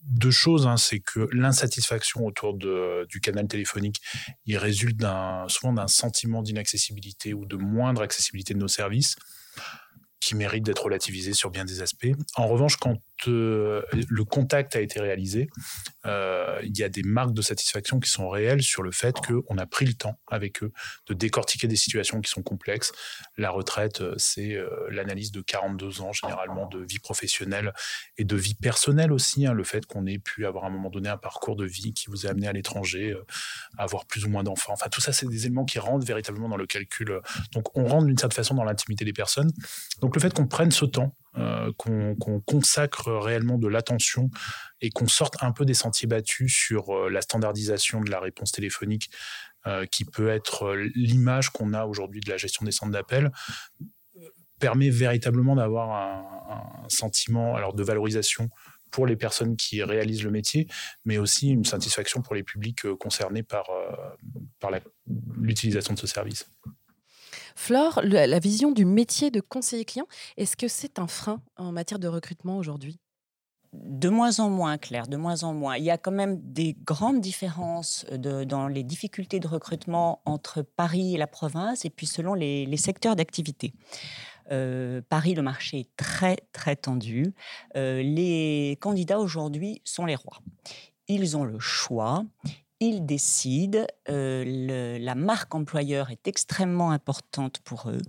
deux 0.08 0.32
choses, 0.32 0.68
hein, 0.68 0.78
c'est 0.78 1.00
que 1.00 1.28
l'insatisfaction 1.34 2.26
autour 2.26 2.58
du 2.58 3.20
canal 3.22 3.48
téléphonique, 3.48 4.02
il 4.46 4.58
résulte 4.58 5.02
souvent 5.48 5.74
d'un 5.74 5.88
sentiment 5.88 6.42
d'inaccessibilité 6.42 7.34
ou 7.34 7.46
de 7.46 7.58
moindre 7.58 8.02
accessibilité 8.02 8.54
de 8.54 8.60
nos 8.60 8.70
services 8.70 9.16
qui 10.20 10.36
mérite 10.36 10.64
d'être 10.64 10.84
relativisé 10.84 11.34
sur 11.34 11.52
bien 11.52 11.66
des 11.66 11.82
aspects. 11.82 12.08
En 12.36 12.48
revanche, 12.48 12.78
quand 12.78 12.98
euh, 13.28 13.82
le 13.92 14.24
contact 14.24 14.76
a 14.76 14.82
été 14.82 15.00
réalisé, 15.00 15.50
euh, 16.06 16.60
il 16.64 16.78
y 16.78 16.84
a 16.84 16.90
des 16.90 17.04
marques 17.04 17.34
de 17.34 17.42
satisfaction 17.42 18.00
qui 18.00 18.10
sont 18.10 18.30
réelles 18.30 18.62
sur 18.62 18.84
le 18.84 18.92
fait 18.92 19.16
qu'on 19.26 19.58
a 19.58 19.66
pris 19.66 19.86
le 19.86 19.94
temps 19.94 20.20
avec 20.28 20.64
eux 20.64 20.72
de 21.08 21.14
décortiquer 21.14 21.68
des 21.68 21.76
situations 21.76 22.22
qui 22.22 22.30
sont 22.30 22.44
complexes. 22.44 22.92
La 23.38 23.50
retraite, 23.50 24.02
euh, 24.02 24.14
c'est 24.18 24.58
l'analyse 24.90 25.32
de 25.32 25.42
42 25.42 26.02
ans 26.02 26.12
généralement 26.14 26.68
de 26.68 26.80
vie 26.80 27.00
professionnelle 27.00 27.74
et 28.18 28.24
de 28.24 28.36
vie 28.36 28.56
personnelle 28.56 29.12
aussi. 29.12 29.46
Hein, 29.46 29.54
le 29.54 29.64
fait 29.64 29.86
qu'on 29.86 30.06
ait 30.06 30.20
pu 30.20 30.46
avoir 30.46 30.66
à 30.66 30.68
un 30.68 30.72
moment 30.72 30.90
donné 30.90 31.10
un 31.10 31.18
parcours 31.18 31.56
de 31.56 31.66
vie 31.66 31.94
qui 31.94 32.08
vous 32.10 32.28
a 32.28 32.30
amené 32.30 32.48
à 32.48 32.54
l'étranger, 32.54 33.16
avoir 33.78 34.06
plus 34.06 34.26
ou 34.26 34.30
moins 34.30 34.44
d'enfants. 34.44 34.74
Enfin, 34.74 34.90
tout 34.90 35.02
ça, 35.02 35.12
c'est 35.12 35.28
des 35.28 35.46
éléments 35.46 35.66
qui 35.66 35.80
rentrent 35.80 36.06
véritablement 36.06 36.50
dans 36.50 36.58
le 36.58 36.68
calcul. 36.68 37.22
Donc, 37.54 37.76
on 37.78 37.86
rentre 37.86 38.06
d'une 38.06 38.18
certaine 38.18 38.36
façon 38.36 38.56
dans 38.56 38.64
l'intimité 38.64 39.06
des 39.06 39.14
personnes. 39.14 39.52
Donc, 40.02 40.16
le 40.16 40.22
fait 40.22 40.34
qu'on 40.34 40.48
prenne 40.48 40.72
ce 40.72 40.86
temps 40.86 41.16
euh, 41.38 41.72
qu'on 41.78 42.42
consacre 42.46 43.12
réellement 43.12 43.60
de 43.60 43.68
l'attention 43.68 44.32
et 44.82 44.90
qu'on 44.90 45.08
sorte 45.08 45.36
un 45.42 45.52
peu 45.52 45.66
des 45.66 45.76
sentiers 45.76 46.08
battus 46.08 46.52
sur 46.52 46.96
euh, 46.96 47.10
la 47.10 47.22
standardisation 47.22 48.02
de 48.02 48.10
la 48.10 48.20
réponse 48.20 48.52
téléphonique, 48.52 49.12
euh, 49.68 49.86
qui 49.86 50.04
peut 50.04 50.30
être 50.30 50.76
l'image 50.96 51.52
qu'on 51.52 51.74
a 51.74 51.86
aujourd'hui 51.86 52.22
de 52.22 52.30
la 52.30 52.38
gestion 52.38 52.66
des 52.66 52.72
centres 52.72 52.92
d'appel, 52.92 53.32
permet 54.60 54.90
véritablement 54.90 55.56
d'avoir 55.56 55.92
un, 55.92 56.88
sentiment 56.90 57.56
alors 57.56 57.74
de 57.74 57.84
valorisation 57.84 58.50
pour 58.90 59.06
les 59.06 59.18
personnes 59.18 59.58
qui 59.58 59.84
réalisent 59.84 60.24
le 60.24 60.32
métier, 60.32 60.68
mais 61.06 61.18
aussi 61.18 61.50
une 61.50 61.66
satisfaction 61.66 62.22
pour 62.22 62.34
les 62.34 62.44
publics 62.44 62.92
concernés 62.94 63.44
par, 63.44 63.68
par 64.60 64.72
l'utilisation 65.36 65.94
de 65.94 66.00
ce 66.00 66.08
service. 66.08 66.50
Flore, 67.58 68.02
la 68.04 68.40
vision 68.40 68.72
du 68.72 68.86
métier 68.86 69.32
de 69.32 69.42
conseiller 69.42 69.84
client, 69.84 70.06
est-ce 70.38 70.56
que 70.56 70.68
c'est 70.68 71.00
un 71.00 71.08
frein 71.08 71.42
en 71.58 71.72
matière 71.72 71.98
de 71.98 72.08
recrutement 72.08 72.58
aujourd'hui? 72.58 73.00
De 73.74 74.10
moins 74.10 74.40
en 74.40 74.50
moins, 74.52 74.78
Claire, 74.78 75.08
de 75.08 75.18
moins 75.18 75.44
en 75.44 75.56
moins. 75.56 75.76
Il 75.76 75.84
y 75.84 75.90
a 75.90 75.98
quand 75.98 76.12
même 76.12 76.40
des 76.40 76.78
grandes 76.86 77.20
différences 77.20 78.06
dans 78.12 78.68
les 78.68 78.84
difficultés 78.84 79.40
de 79.40 79.48
recrutement 79.48 80.22
entre 80.26 80.62
Paris 80.62 81.16
et 81.16 81.18
la 81.18 81.26
province, 81.26 81.84
et 81.84 81.90
puis 81.90 82.06
selon 82.06 82.36
les, 82.36 82.78
secteurs 82.78 83.16
d'activité. 83.16 83.74
Euh, 84.52 85.02
Paris, 85.10 85.34
le 85.34 85.42
marché 85.42 85.80
est 85.80 85.90
très, 85.98 86.38
très 86.54 86.76
tendu. 86.76 87.34
Euh, 87.76 88.04
les 88.04 88.78
candidats 88.80 89.20
aujourd'hui 89.20 89.82
sont 89.84 90.06
les 90.06 90.16
rois. 90.16 90.40
Ils 91.08 91.36
ont 91.36 91.44
le 91.44 91.58
choix 91.58 92.24
ils 92.80 93.06
décident, 93.06 93.86
euh, 94.10 95.00
la 95.00 95.16
marque 95.16 95.56
employeur 95.56 96.12
est 96.12 96.28
extrêmement 96.28 96.92
importante 96.92 97.60
pour 97.60 97.90
eux, 97.90 98.02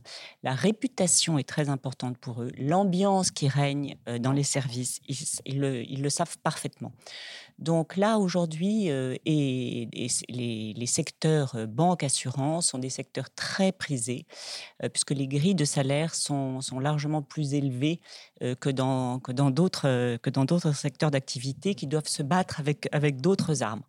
la 0.43 0.53
réputation 0.53 1.39
est 1.39 1.49
très 1.49 1.71
importante 1.71 2.19
pour 2.19 2.43
eux, 2.43 2.51
l'ambiance 2.59 3.31
qui 3.31 3.49
règne 3.49 3.97
euh, 4.09 4.19
dans 4.19 4.33
les 4.33 4.43
services, 4.43 5.01
ils, 5.47 5.61
le, 5.61 6.09
savent 6.11 6.37
parfaitement. 6.39 6.93
Donc 7.59 7.97
là, 7.97 8.19
aujourd'hui, 8.19 8.91
euh, 8.91 9.17
et, 9.25 9.89
les, 10.29 10.87
secteurs 10.87 11.57
banque, 11.67 12.03
assurance 12.03 12.69
sont 12.69 12.79
des 12.79 12.91
secteurs 12.91 13.31
très 13.35 13.73
prisés, 13.73 14.27
puisque 14.93 15.11
les 15.11 15.27
grilles 15.27 15.55
de 15.55 15.65
salaire 15.65 16.15
sont, 16.15 16.61
largement 16.81 17.23
plus 17.23 17.55
élevées 17.55 18.01
que 18.41 18.71
dans 18.71 19.21
d'autres 19.51 20.73
secteurs 20.73 21.11
d'activité 21.11 21.75
qui 21.75 21.87
doivent 21.87 22.09
se 22.09 22.23
battre 22.23 22.61
avec, 22.61 22.89
avec 22.93 23.21
d'autres 23.21 23.63
armes. 23.63 23.83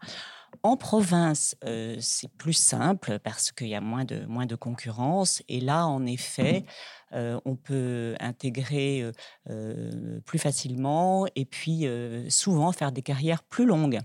En 0.63 0.77
province, 0.77 1.55
euh, 1.63 1.97
c'est 1.99 2.31
plus 2.33 2.53
simple 2.53 3.19
parce 3.19 3.51
qu'il 3.51 3.67
y 3.67 3.75
a 3.75 3.81
moins 3.81 4.05
de, 4.05 4.25
moins 4.25 4.45
de 4.45 4.55
concurrence. 4.55 5.41
Et 5.47 5.59
là, 5.61 5.85
en 5.85 6.05
effet, 6.05 6.65
euh, 7.13 7.39
on 7.45 7.55
peut 7.55 8.15
intégrer 8.19 9.11
euh, 9.49 10.19
plus 10.25 10.39
facilement 10.39 11.25
et 11.35 11.45
puis 11.45 11.87
souvent 12.29 12.71
faire 12.71 12.91
des 12.91 13.01
carrières 13.01 13.43
plus 13.43 13.65
longues. 13.65 13.99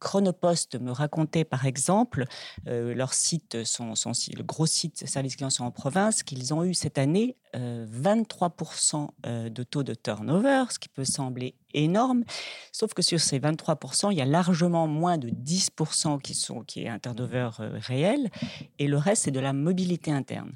Chronopost 0.00 0.80
me 0.80 0.90
racontait 0.90 1.44
par 1.44 1.66
exemple, 1.66 2.24
leur 2.66 3.14
site, 3.14 3.64
son, 3.64 3.94
le 3.94 4.42
gros 4.42 4.66
site 4.66 5.06
service 5.06 5.36
client 5.36 5.50
sont 5.50 5.64
en 5.64 5.70
province, 5.70 6.22
qu'ils 6.22 6.54
ont 6.54 6.64
eu 6.64 6.74
cette 6.74 6.98
année 6.98 7.36
23% 7.54 9.08
de 9.50 9.62
taux 9.62 9.82
de 9.82 9.94
turnover, 9.94 10.64
ce 10.70 10.78
qui 10.78 10.88
peut 10.88 11.04
sembler 11.04 11.54
énorme, 11.74 12.24
sauf 12.72 12.94
que 12.94 13.02
sur 13.02 13.20
ces 13.20 13.38
23%, 13.38 14.12
il 14.12 14.18
y 14.18 14.20
a 14.20 14.26
largement 14.26 14.86
moins 14.86 15.18
de 15.18 15.28
10% 15.28 16.20
qui, 16.20 16.34
sont, 16.34 16.60
qui 16.60 16.82
est 16.82 16.88
un 16.88 16.98
turnover 16.98 17.50
réel, 17.58 18.30
et 18.78 18.88
le 18.88 18.96
reste, 18.96 19.24
c'est 19.24 19.30
de 19.30 19.40
la 19.40 19.52
mobilité 19.52 20.10
interne. 20.10 20.52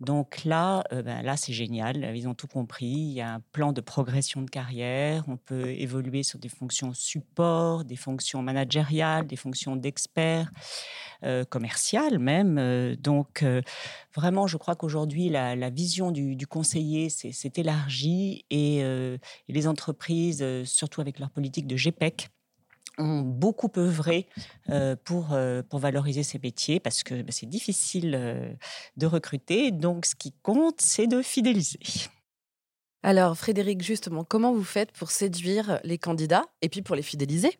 Donc 0.00 0.44
là, 0.44 0.82
euh, 0.92 1.02
ben 1.02 1.22
là 1.22 1.36
c'est 1.36 1.52
génial. 1.52 2.16
Ils 2.16 2.26
ont 2.26 2.34
tout 2.34 2.46
compris. 2.46 2.86
Il 2.86 3.12
y 3.12 3.20
a 3.20 3.34
un 3.34 3.40
plan 3.52 3.72
de 3.72 3.82
progression 3.82 4.40
de 4.40 4.48
carrière. 4.48 5.24
On 5.28 5.36
peut 5.36 5.68
évoluer 5.68 6.22
sur 6.22 6.38
des 6.38 6.48
fonctions 6.48 6.94
support, 6.94 7.84
des 7.84 7.96
fonctions 7.96 8.42
managériales, 8.42 9.26
des 9.26 9.36
fonctions 9.36 9.76
d'expert, 9.76 10.50
euh, 11.22 11.44
commerciales 11.44 12.18
même. 12.18 12.56
Euh, 12.58 12.96
donc 12.96 13.44
vraiment, 14.14 14.46
je 14.46 14.56
crois 14.56 14.74
qu'aujourd'hui, 14.74 15.28
la, 15.28 15.70
vision 15.70 16.10
du, 16.10 16.46
conseiller 16.46 17.10
s'est 17.10 17.52
élargie 17.56 18.44
et, 18.50 18.78
et, 18.78 19.18
les 19.48 19.66
entreprises, 19.68 20.44
surtout 20.64 21.00
avec 21.00 21.18
leur 21.18 21.30
politique 21.30 21.66
de 21.66 21.76
GPEC, 21.76 22.30
ont 23.00 23.20
beaucoup 23.20 23.70
œuvré 23.76 24.26
euh, 24.68 24.96
pour, 25.04 25.32
euh, 25.32 25.62
pour 25.62 25.78
valoriser 25.78 26.22
ces 26.22 26.38
métiers 26.38 26.80
parce 26.80 27.02
que 27.02 27.22
bah, 27.22 27.32
c'est 27.32 27.48
difficile 27.48 28.14
euh, 28.14 28.52
de 28.96 29.06
recruter. 29.06 29.70
Donc, 29.70 30.06
ce 30.06 30.14
qui 30.14 30.32
compte, 30.42 30.80
c'est 30.80 31.06
de 31.06 31.22
fidéliser. 31.22 31.80
Alors, 33.02 33.36
Frédéric, 33.36 33.82
justement, 33.82 34.24
comment 34.24 34.52
vous 34.52 34.64
faites 34.64 34.92
pour 34.92 35.10
séduire 35.10 35.80
les 35.84 35.98
candidats 35.98 36.44
et 36.60 36.68
puis 36.68 36.82
pour 36.82 36.96
les 36.96 37.02
fidéliser? 37.02 37.58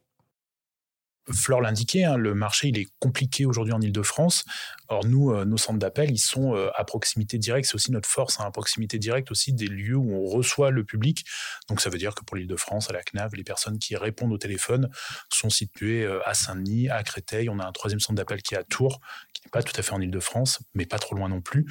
Flore 1.31 1.61
l'indiquait, 1.61 2.05
hein, 2.05 2.17
le 2.17 2.35
marché 2.35 2.69
il 2.69 2.79
est 2.79 2.89
compliqué 2.99 3.45
aujourd'hui 3.45 3.73
en 3.73 3.81
Ile-de-France. 3.81 4.45
Or, 4.89 5.05
nous, 5.07 5.31
euh, 5.31 5.45
nos 5.45 5.57
centres 5.57 5.79
d'appel, 5.79 6.11
ils 6.11 6.19
sont 6.19 6.57
euh, 6.57 6.69
à 6.75 6.85
proximité 6.85 7.39
directe. 7.39 7.69
C'est 7.69 7.75
aussi 7.75 7.93
notre 7.93 8.09
force, 8.09 8.41
hein, 8.41 8.45
à 8.47 8.51
proximité 8.51 8.99
directe 8.99 9.31
aussi 9.31 9.53
des 9.53 9.67
lieux 9.67 9.97
où 9.97 10.13
on 10.13 10.25
reçoit 10.25 10.71
le 10.71 10.85
public. 10.85 11.25
Donc, 11.69 11.81
ça 11.81 11.91
veut 11.91 11.99
dire 11.99 12.15
que 12.15 12.25
pour 12.25 12.37
l'Île-de-France, 12.37 12.91
à 12.91 12.93
la 12.93 13.03
CNAV, 13.03 13.35
les 13.35 13.45
personnes 13.45 13.79
qui 13.79 13.97
répondent 13.97 14.33
au 14.33 14.39
téléphone 14.39 14.89
sont 15.33 15.51
situées 15.51 16.05
euh, 16.05 16.21
à 16.27 16.35
Saint-Denis, 16.35 16.89
à 16.89 17.03
Créteil. 17.03 17.49
On 17.49 17.59
a 17.59 17.67
un 17.67 17.73
troisième 17.73 18.01
centre 18.01 18.17
d'appel 18.17 18.43
qui 18.43 18.55
est 18.55 18.59
à 18.59 18.65
Tours, 18.65 19.01
qui 19.33 19.43
n'est 19.45 19.51
pas 19.51 19.63
tout 19.63 19.79
à 19.79 19.83
fait 19.83 19.93
en 19.93 20.01
Île-de-France, 20.01 20.61
mais 20.75 20.87
pas 20.87 20.99
trop 20.99 21.15
loin 21.15 21.29
non 21.29 21.41
plus, 21.41 21.67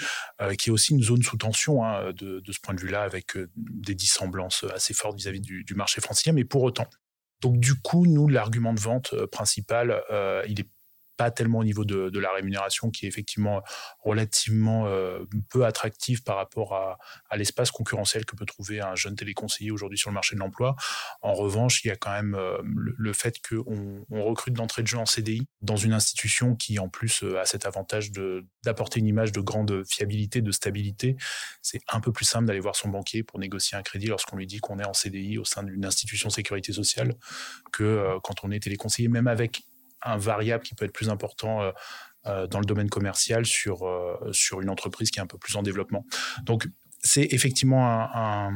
qui 0.57 0.69
est 0.69 0.71
aussi 0.71 0.93
une 0.93 1.03
zone 1.03 1.21
sous 1.21 1.37
tension 1.37 1.83
hein, 1.83 2.11
de, 2.13 2.41
ce 2.49 2.59
point 2.61 2.73
de 2.73 2.79
vue-là, 2.79 3.01
avec 3.01 3.37
des 3.55 3.95
dissemblances 3.95 4.65
assez 4.73 4.93
fortes 4.93 5.17
vis-à-vis 5.17 5.41
du, 5.41 5.63
du 5.63 5.75
marché 5.75 6.01
français. 6.01 6.31
Mais 6.31 6.45
pour 6.45 6.63
autant, 6.63 6.87
donc 7.41 7.57
du 7.57 7.75
coup, 7.75 8.05
nous, 8.05 8.27
l'argument 8.27 8.73
de 8.73 8.79
vente 8.79 9.13
euh, 9.13 9.27
principal, 9.27 10.03
euh, 10.11 10.43
il 10.47 10.59
est 10.59 10.69
pas 11.19 11.31
tellement 11.31 11.59
au 11.59 11.63
niveau 11.65 11.83
de, 11.83 12.17
la 12.17 12.31
rémunération 12.31 12.91
qui 12.91 13.05
est 13.05 13.09
effectivement 13.09 13.61
relativement 13.99 14.87
euh, 14.87 15.25
peu 15.49 15.65
attractive 15.65 16.23
par 16.23 16.37
rapport 16.37 16.73
à, 16.73 16.97
l'espace 17.35 17.71
concurrentiel 17.71 18.25
que 18.25 18.37
peut 18.37 18.45
trouver 18.45 18.79
un 18.79 18.95
jeune 18.95 19.17
téléconseiller 19.17 19.71
aujourd'hui 19.71 19.97
sur 19.97 20.09
le 20.11 20.13
marché 20.13 20.35
de 20.35 20.39
l'emploi. 20.39 20.77
En 21.21 21.33
revanche, 21.33 21.83
il 21.83 21.89
y 21.89 21.91
a 21.91 21.97
quand 21.97 22.11
même 22.11 22.37
le, 22.63 23.13
fait 23.13 23.35
qu'on 23.45 24.05
on 24.09 24.23
recrute 24.23 24.53
d'entrée 24.53 24.81
de 24.81 24.87
jeu 24.87 24.97
en 24.97 25.05
CDI 25.05 25.45
dans 25.61 25.75
une 25.75 25.91
institution 25.91 26.55
qui 26.55 26.79
en 26.79 26.87
plus 26.87 27.23
a 27.37 27.45
cet 27.45 27.65
avantage 27.65 28.11
d'apporter 28.63 28.99
une 28.99 29.07
image 29.07 29.33
de 29.33 29.41
grande 29.41 29.83
fiabilité, 29.85 30.41
de 30.41 30.51
stabilité. 30.51 31.17
C'est 31.61 31.81
un 31.89 31.99
peu 31.99 32.13
plus 32.13 32.25
simple 32.25 32.45
d'aller 32.45 32.61
voir 32.61 32.77
son 32.77 32.87
banquier 32.87 33.23
pour 33.23 33.39
négocier 33.39 33.77
un 33.77 33.83
crédit 33.83 34.07
lorsqu'on 34.07 34.37
lui 34.37 34.47
dit 34.47 34.59
qu'on 34.59 34.79
est 34.79 34.87
en 34.87 34.93
CDI 34.93 35.37
au 35.37 35.45
sein 35.45 35.63
d'une 35.63 35.85
institution 35.85 36.29
sécurité 36.29 36.71
sociale 36.71 37.15
que 37.73 38.17
quand 38.23 38.43
on 38.43 38.51
est 38.51 38.61
téléconseiller, 38.61 39.09
même 39.09 39.27
avec 39.27 39.63
un 40.01 40.17
variable 40.17 40.63
qui 40.63 40.75
peut 40.75 40.85
être 40.85 40.93
plus 40.93 41.09
important 41.09 41.61
euh, 41.61 41.71
euh, 42.25 42.47
dans 42.47 42.59
le 42.59 42.65
domaine 42.65 42.89
commercial 42.89 43.45
sur, 43.45 43.87
euh, 43.87 44.17
sur 44.31 44.61
une 44.61 44.69
entreprise 44.69 45.11
qui 45.11 45.19
est 45.19 45.21
un 45.21 45.27
peu 45.27 45.37
plus 45.37 45.55
en 45.55 45.63
développement. 45.63 46.05
Donc, 46.43 46.67
c'est 47.01 47.27
effectivement 47.31 47.87
un, 47.87 48.51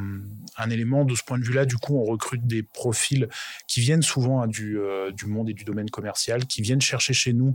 élément 0.70 1.04
de 1.04 1.14
ce 1.14 1.22
point 1.22 1.38
de 1.38 1.44
vue-là. 1.44 1.64
Du 1.64 1.76
coup, 1.76 1.98
on 1.98 2.04
recrute 2.04 2.46
des 2.46 2.62
profils 2.62 3.28
qui 3.68 3.80
viennent 3.80 4.02
souvent 4.02 4.42
hein, 4.42 4.46
du, 4.46 4.78
du, 5.12 5.26
monde 5.26 5.48
et 5.50 5.54
du 5.54 5.64
domaine 5.64 5.90
commercial, 5.90 6.46
qui 6.46 6.62
viennent 6.62 6.80
chercher 6.80 7.12
chez 7.12 7.32
nous 7.32 7.54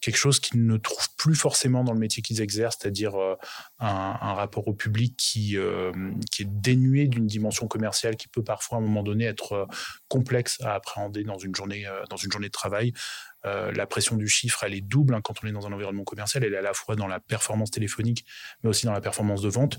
quelque 0.00 0.16
chose 0.16 0.38
qu'ils 0.38 0.64
ne 0.64 0.76
trouvent 0.76 1.08
plus 1.16 1.34
forcément 1.34 1.82
dans 1.82 1.92
le 1.92 1.98
métier 1.98 2.22
qu'ils 2.22 2.40
exercent, 2.40 2.78
c'est-à-dire 2.80 3.16
un, 3.16 4.18
un, 4.20 4.34
rapport 4.34 4.68
au 4.68 4.74
public 4.74 5.16
qui, 5.16 5.56
qui 6.30 6.42
est 6.42 6.48
dénué 6.48 7.08
d'une 7.08 7.26
dimension 7.26 7.66
commerciale 7.66 8.16
qui 8.16 8.28
peut 8.28 8.44
parfois 8.44 8.78
à 8.78 8.80
un 8.80 8.84
moment 8.84 9.02
donné 9.02 9.24
être 9.24 9.66
complexe 10.08 10.60
à 10.62 10.74
appréhender 10.74 11.24
dans 11.24 11.38
une 11.38 11.54
journée, 11.54 11.84
dans 12.10 12.16
une 12.16 12.30
journée 12.30 12.48
de 12.48 12.52
travail. 12.52 12.92
Euh, 13.46 13.72
la 13.72 13.86
pression 13.86 14.16
du 14.16 14.28
chiffre, 14.28 14.64
elle 14.64 14.74
est 14.74 14.80
double 14.80 15.14
hein, 15.14 15.20
quand 15.22 15.34
on 15.42 15.46
est 15.46 15.52
dans 15.52 15.66
un 15.66 15.72
environnement 15.72 16.04
commercial. 16.04 16.44
Elle 16.44 16.54
est 16.54 16.58
à 16.58 16.62
la 16.62 16.74
fois 16.74 16.96
dans 16.96 17.06
la 17.06 17.20
performance 17.20 17.70
téléphonique, 17.70 18.24
mais 18.62 18.70
aussi 18.70 18.86
dans 18.86 18.92
la 18.92 19.00
performance 19.00 19.42
de 19.42 19.48
vente. 19.48 19.78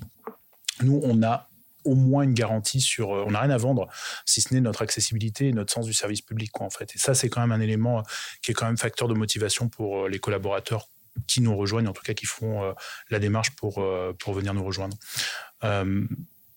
Nous, 0.82 1.00
on 1.04 1.24
a 1.24 1.50
au 1.86 1.96
moins 1.96 2.24
une 2.24 2.34
garantie 2.34 2.82
sur. 2.82 3.10
on 3.10 3.32
n'a 3.32 3.40
rien 3.40 3.50
à 3.50 3.58
vendre, 3.58 3.88
si 4.26 4.42
ce 4.42 4.54
n'est 4.54 4.62
notre 4.62 4.82
accessibilité 4.82 5.48
et 5.48 5.54
notre 5.54 5.72
sens 5.72 5.86
du 5.86 5.94
service 5.94 6.22
public, 6.22 6.60
en 6.62 6.70
fait. 6.70 6.96
Et 6.96 7.00
ça, 7.00 7.14
c'est 7.14 7.30
quand 7.30 7.42
même 7.42 7.52
un 7.52 7.62
élément 7.62 8.04
qui 8.42 8.52
est 8.52 8.54
quand 8.54 8.66
même 8.66 8.78
facteur 8.78 9.08
de 9.08 9.14
motivation 9.14 9.70
pour 9.70 10.08
les 10.08 10.20
collaborateurs 10.20 10.88
qui 11.28 11.42
nous 11.42 11.56
rejoignent, 11.56 11.88
en 11.88 11.94
tout 11.94 12.04
cas 12.04 12.14
qui 12.14 12.26
font 12.26 12.74
la 13.10 13.20
démarche 13.20 13.52
pour, 13.52 13.84
pour 14.20 14.34
venir 14.34 14.54
nous 14.54 14.64
rejoindre. 14.64 14.98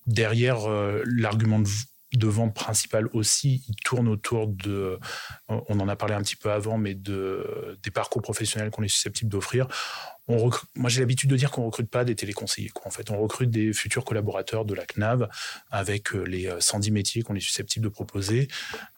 derrière, 0.07 0.69
l'argument 1.05 1.63
de 2.13 2.27
vente 2.27 2.55
principale 2.55 3.09
aussi, 3.13 3.65
il 3.69 3.77
tourne 3.77 4.09
autour 4.09 4.47
de, 4.47 4.99
on 5.49 5.81
en 5.81 5.89
a 5.89 5.97
parlé 5.97 6.15
un 6.15 6.23
petit 6.23 6.37
peu 6.37 6.51
avant, 6.51 6.79
mais 6.79 6.95
de, 6.95 7.79
des 7.83 7.91
parcours 7.91 8.23
professionnels 8.23 8.71
qu'on 8.71 8.83
est 8.83 8.89
susceptible 8.89 9.31
d'offrir 9.31 9.67
moi, 10.75 10.91
j'ai 10.91 11.01
l'habitude 11.01 11.31
de 11.31 11.37
dire 11.37 11.51
qu'on 11.51 11.65
recrute 11.65 11.89
pas 11.89 12.05
des 12.05 12.15
téléconseillers. 12.15 12.71
En 12.85 12.91
fait, 12.91 13.11
on 13.11 13.21
recrute 13.21 13.51
des 13.51 13.73
futurs 13.73 14.05
collaborateurs 14.05 14.65
de 14.65 14.75
la 14.75 14.85
CNAV 14.85 15.29
avec 15.71 16.15
euh, 16.15 16.23
les 16.25 16.51
110 16.59 16.91
euh, 16.91 16.93
métiers 16.93 17.23
qu'on 17.23 17.35
est 17.35 17.41
susceptible 17.41 17.85
de 17.85 17.89
proposer. 17.89 18.49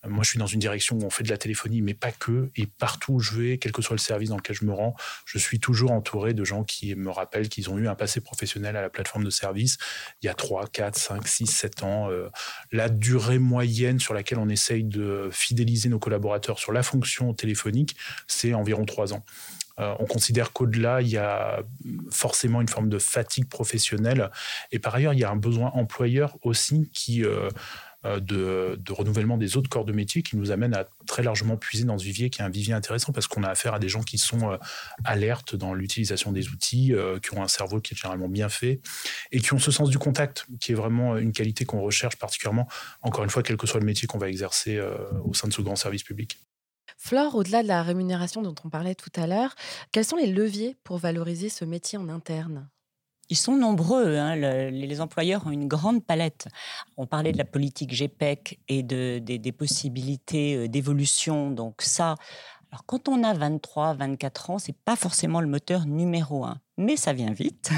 Euh, 0.04 0.08
moi, 0.08 0.22
je 0.24 0.30
suis 0.30 0.38
dans 0.38 0.46
une 0.46 0.60
direction 0.60 0.96
où 0.96 1.04
on 1.04 1.10
fait 1.10 1.24
de 1.24 1.30
la 1.30 1.38
téléphonie, 1.38 1.82
mais 1.82 1.94
pas 1.94 2.12
que. 2.12 2.50
Et 2.56 2.66
partout 2.66 3.14
où 3.14 3.20
je 3.20 3.34
vais, 3.34 3.58
quel 3.58 3.72
que 3.72 3.82
soit 3.82 3.94
le 3.94 4.00
service 4.00 4.30
dans 4.30 4.36
lequel 4.36 4.56
je 4.56 4.64
me 4.64 4.72
rends, 4.72 4.94
je 5.26 5.38
suis 5.38 5.60
toujours 5.60 5.92
entouré 5.92 6.34
de 6.34 6.44
gens 6.44 6.64
qui 6.64 6.94
me 6.94 7.10
rappellent 7.10 7.48
qu'ils 7.48 7.70
ont 7.70 7.78
eu 7.78 7.88
un 7.88 7.94
passé 7.94 8.20
professionnel 8.20 8.76
à 8.76 8.82
la 8.82 8.90
plateforme 8.90 9.24
de 9.24 9.30
service 9.30 9.78
il 10.22 10.26
y 10.26 10.28
a 10.28 10.34
3, 10.34 10.66
4, 10.68 10.96
5, 10.96 11.26
6, 11.26 11.46
7 11.46 11.82
ans. 11.82 12.08
La 12.72 12.88
durée 12.88 13.38
moyenne 13.38 13.98
sur 13.98 14.14
laquelle 14.14 14.38
on 14.38 14.48
essaye 14.48 14.84
de 14.84 15.28
fidéliser 15.32 15.88
nos 15.88 15.98
collaborateurs 15.98 16.58
sur 16.58 16.72
la 16.72 16.82
fonction 16.82 17.34
téléphonique, 17.34 17.96
c'est 18.26 18.54
environ 18.54 18.84
3 18.84 19.14
ans. 19.14 19.24
Euh, 19.80 19.94
on 19.98 20.06
considère 20.06 20.52
qu'au-delà, 20.52 21.02
il 21.02 21.08
y 21.08 21.18
a 21.18 21.62
forcément 22.10 22.60
une 22.60 22.68
forme 22.68 22.88
de 22.88 22.98
fatigue 22.98 23.48
professionnelle. 23.48 24.30
Et 24.72 24.78
par 24.78 24.94
ailleurs, 24.94 25.14
il 25.14 25.20
y 25.20 25.24
a 25.24 25.30
un 25.30 25.36
besoin 25.36 25.70
employeur 25.70 26.36
aussi 26.42 26.90
qui, 26.92 27.24
euh, 27.24 27.48
euh, 28.04 28.20
de, 28.20 28.92
renouvellement 28.92 29.36
des 29.36 29.56
autres 29.56 29.68
corps 29.68 29.84
de 29.84 29.92
métier 29.92 30.22
qui 30.22 30.36
nous 30.36 30.52
amène 30.52 30.74
à 30.74 30.86
très 31.06 31.22
largement 31.22 31.56
puiser 31.56 31.84
dans 31.84 31.98
ce 31.98 32.04
vivier 32.04 32.30
qui 32.30 32.42
est 32.42 32.44
un 32.44 32.50
vivier 32.50 32.74
intéressant 32.74 33.12
parce 33.12 33.26
qu'on 33.26 33.42
a 33.42 33.48
affaire 33.48 33.74
à 33.74 33.78
des 33.78 33.88
gens 33.88 34.02
qui 34.02 34.18
sont 34.18 34.58
alertes 35.04 35.56
dans 35.56 35.74
l'utilisation 35.74 36.30
des 36.30 36.50
outils, 36.50 36.94
qui 37.22 37.34
ont 37.34 37.42
un 37.42 37.48
cerveau 37.48 37.80
qui 37.80 37.94
est 37.94 37.96
généralement 37.96 38.28
bien 38.28 38.48
fait 38.48 38.80
et 39.32 39.40
qui 39.40 39.54
ont 39.54 39.58
ce 39.58 39.70
sens 39.70 39.88
du 39.88 39.98
contact 39.98 40.46
qui 40.60 40.72
est 40.72 40.74
vraiment 40.74 41.16
une 41.16 41.32
qualité 41.32 41.64
qu'on 41.64 41.80
recherche 41.80 42.16
particulièrement, 42.16 42.68
encore 43.02 43.24
une 43.24 43.30
fois, 43.30 43.42
quel 43.42 43.56
que 43.56 43.66
soit 43.66 43.80
le 43.80 43.86
métier 43.86 44.06
qu'on 44.06 44.18
va 44.18 44.28
exercer 44.28 44.78
au 45.24 45.32
sein 45.32 45.48
de 45.48 45.52
ce 45.52 45.62
grand 45.62 45.76
service 45.76 46.02
public. 46.02 46.38
Flore, 47.06 47.34
au-delà 47.34 47.62
de 47.62 47.68
la 47.68 47.82
rémunération 47.82 48.40
dont 48.40 48.54
on 48.64 48.70
parlait 48.70 48.94
tout 48.94 49.12
à 49.14 49.26
l'heure, 49.26 49.54
quels 49.92 50.06
sont 50.06 50.16
les 50.16 50.26
leviers 50.26 50.74
pour 50.84 50.96
valoriser 50.96 51.50
ce 51.50 51.66
métier 51.66 51.98
en 51.98 52.08
interne? 52.08 52.66
Ils 53.28 53.36
sont 53.36 53.56
nombreux. 53.56 54.16
Hein, 54.16 54.36
les 54.70 55.00
employeurs 55.02 55.46
ont 55.46 55.50
une 55.50 55.68
grande 55.68 56.02
palette. 56.02 56.48
On 56.96 57.06
parlait 57.06 57.32
de 57.32 57.36
la 57.36 57.44
politique 57.44 57.92
GPEC 57.92 58.58
et 58.68 58.82
de, 58.82 59.18
des, 59.18 59.52
possibilités 59.52 60.56
euh, 60.56 60.66
d'évolution. 60.66 61.50
Donc 61.50 61.82
ça, 61.82 62.14
alors 62.72 62.86
quand 62.86 63.06
on 63.06 63.22
a 63.22 63.34
23, 63.34 63.92
24 63.92 64.50
ans, 64.50 64.58
c'est 64.58 64.74
pas 64.86 64.96
forcément 64.96 65.42
le 65.42 65.46
moteur 65.46 65.84
numéro 65.84 66.46
un, 66.46 66.58
mais 66.78 66.96
ça 66.96 67.12
vient 67.12 67.34
vite. 67.34 67.70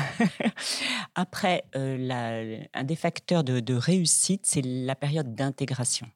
Après, 1.16 1.64
euh, 1.74 2.60
un 2.74 2.84
des 2.84 2.96
facteurs 2.96 3.42
de 3.42 3.74
réussite, 3.74 4.46
c'est 4.46 4.62
la 4.62 4.94
période 4.94 5.34
d'intégration. 5.34 6.06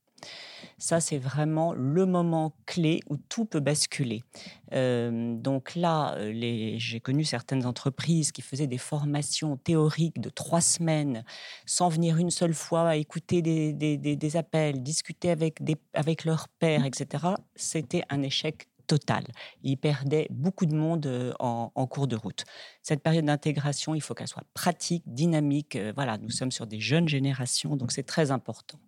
Ça, 0.81 0.99
c'est 0.99 1.19
vraiment 1.19 1.75
le 1.75 2.07
moment 2.07 2.55
clé 2.65 3.01
où 3.11 3.19
tout 3.19 3.45
peut 3.45 3.61
basculer. 3.61 4.23
Euh, 4.73 5.35
donc 5.35 5.75
là, 5.75 6.15
euh, 6.17 6.33
j'ai 6.79 7.01
connu 7.01 7.23
certaines 7.23 7.67
entreprises 7.67 8.33
qui 8.33 8.41
faisaient 8.41 8.67
des 8.67 8.79
formations 8.79 9.59
théoriques 9.59 10.21
de 10.21 10.31
trois 10.31 10.63
semaines 10.63 11.23
sans 11.67 11.91
venir 11.91 12.17
une 12.17 12.31
seule 12.31 12.55
fois 12.55 12.97
écouter 12.97 13.43
des, 13.43 14.37
appels, 14.37 14.83
discuter 14.83 15.31
avec, 15.31 15.63
des, 15.63 15.77
avec 15.93 16.25
leur 16.25 16.49
père, 16.49 16.87
etc. 16.87 17.27
C'était 17.57 18.03
un 18.09 18.23
échec 18.23 18.67
total. 18.87 19.25
Ils 19.63 19.77
perdaient 19.77 20.29
beaucoup 20.31 20.65
de 20.65 20.75
monde 20.75 21.05
euh, 21.07 21.35
en 21.39 21.87
cours 21.89 22.07
de 22.07 22.17
route. 22.17 22.45
Cette 22.83 23.03
période 23.03 23.27
d'intégration, 23.27 23.95
il 23.95 24.01
faut 24.01 24.15
qu'elle 24.15 24.29
soit 24.29 24.47
pratique, 24.55 25.05
dynamique. 25.07 25.77
Voilà, 25.95 26.17
nous 26.17 26.31
sommes 26.31 26.51
sur 26.51 26.67
des 26.67 26.81
jeunes 26.81 27.07
générations, 27.07 27.77
donc 27.77 27.93
c'est 27.93 28.07
très 28.07 28.31
important 28.31 28.79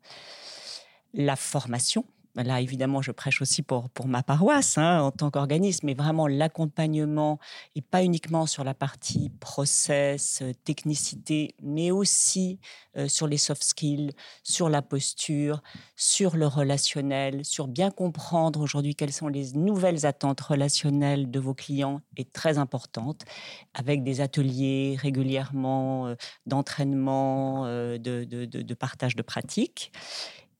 la 1.14 1.36
formation. 1.36 2.04
Là, 2.34 2.62
évidemment, 2.62 3.02
je 3.02 3.12
prêche 3.12 3.42
aussi 3.42 3.60
pour, 3.62 3.90
pour 3.90 4.08
ma 4.08 4.22
paroisse 4.22 4.78
hein, 4.78 5.02
en 5.02 5.10
tant 5.10 5.30
qu'organisme, 5.30 5.84
mais 5.84 5.92
vraiment 5.92 6.26
l'accompagnement, 6.26 7.38
et 7.76 7.82
pas 7.82 8.02
uniquement 8.02 8.46
sur 8.46 8.64
la 8.64 8.72
partie 8.72 9.28
process, 9.38 10.40
euh, 10.40 10.52
technicité, 10.64 11.54
mais 11.62 11.90
aussi 11.90 12.58
euh, 12.96 13.06
sur 13.06 13.26
les 13.26 13.36
soft 13.36 13.62
skills, 13.62 14.12
sur 14.42 14.70
la 14.70 14.80
posture, 14.80 15.62
sur 15.94 16.36
le 16.36 16.46
relationnel, 16.46 17.44
sur 17.44 17.68
bien 17.68 17.90
comprendre 17.90 18.60
aujourd'hui 18.60 18.94
quelles 18.94 19.12
sont 19.12 19.28
les 19.28 19.52
nouvelles 19.52 20.06
attentes 20.06 20.40
relationnelles 20.40 21.30
de 21.30 21.38
vos 21.38 21.54
clients 21.54 22.00
est 22.16 22.32
très 22.32 22.56
importante, 22.56 23.26
avec 23.74 24.02
des 24.04 24.22
ateliers 24.22 24.96
régulièrement 24.98 26.06
euh, 26.06 26.14
d'entraînement, 26.46 27.66
de, 27.66 27.98
de, 27.98 28.46
de 28.46 28.74
partage 28.74 29.16
de 29.16 29.22
pratiques. 29.22 29.92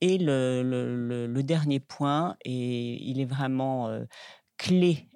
Et 0.05 0.19
le, 0.19 1.41
dernier 1.43 1.79
point, 1.79 2.37
et 2.45 3.03
il 3.09 3.21
est 3.21 3.25
vraiment 3.25 3.89
clé 4.59 5.09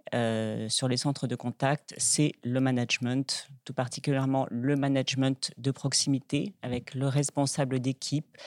sur 0.69 0.87
les 0.87 0.97
centres 0.97 1.27
de 1.27 1.35
contact, 1.35 1.93
c'est 1.99 2.33
le 2.45 2.61
management, 2.61 3.49
tout 3.65 3.75
particulièrement 3.75 4.47
le 4.49 4.77
management 4.77 5.51
de 5.59 5.73
proximité 5.73 6.55
avec 6.63 6.95
le 6.95 7.09
responsable 7.09 7.81
d'équipe 7.81 8.39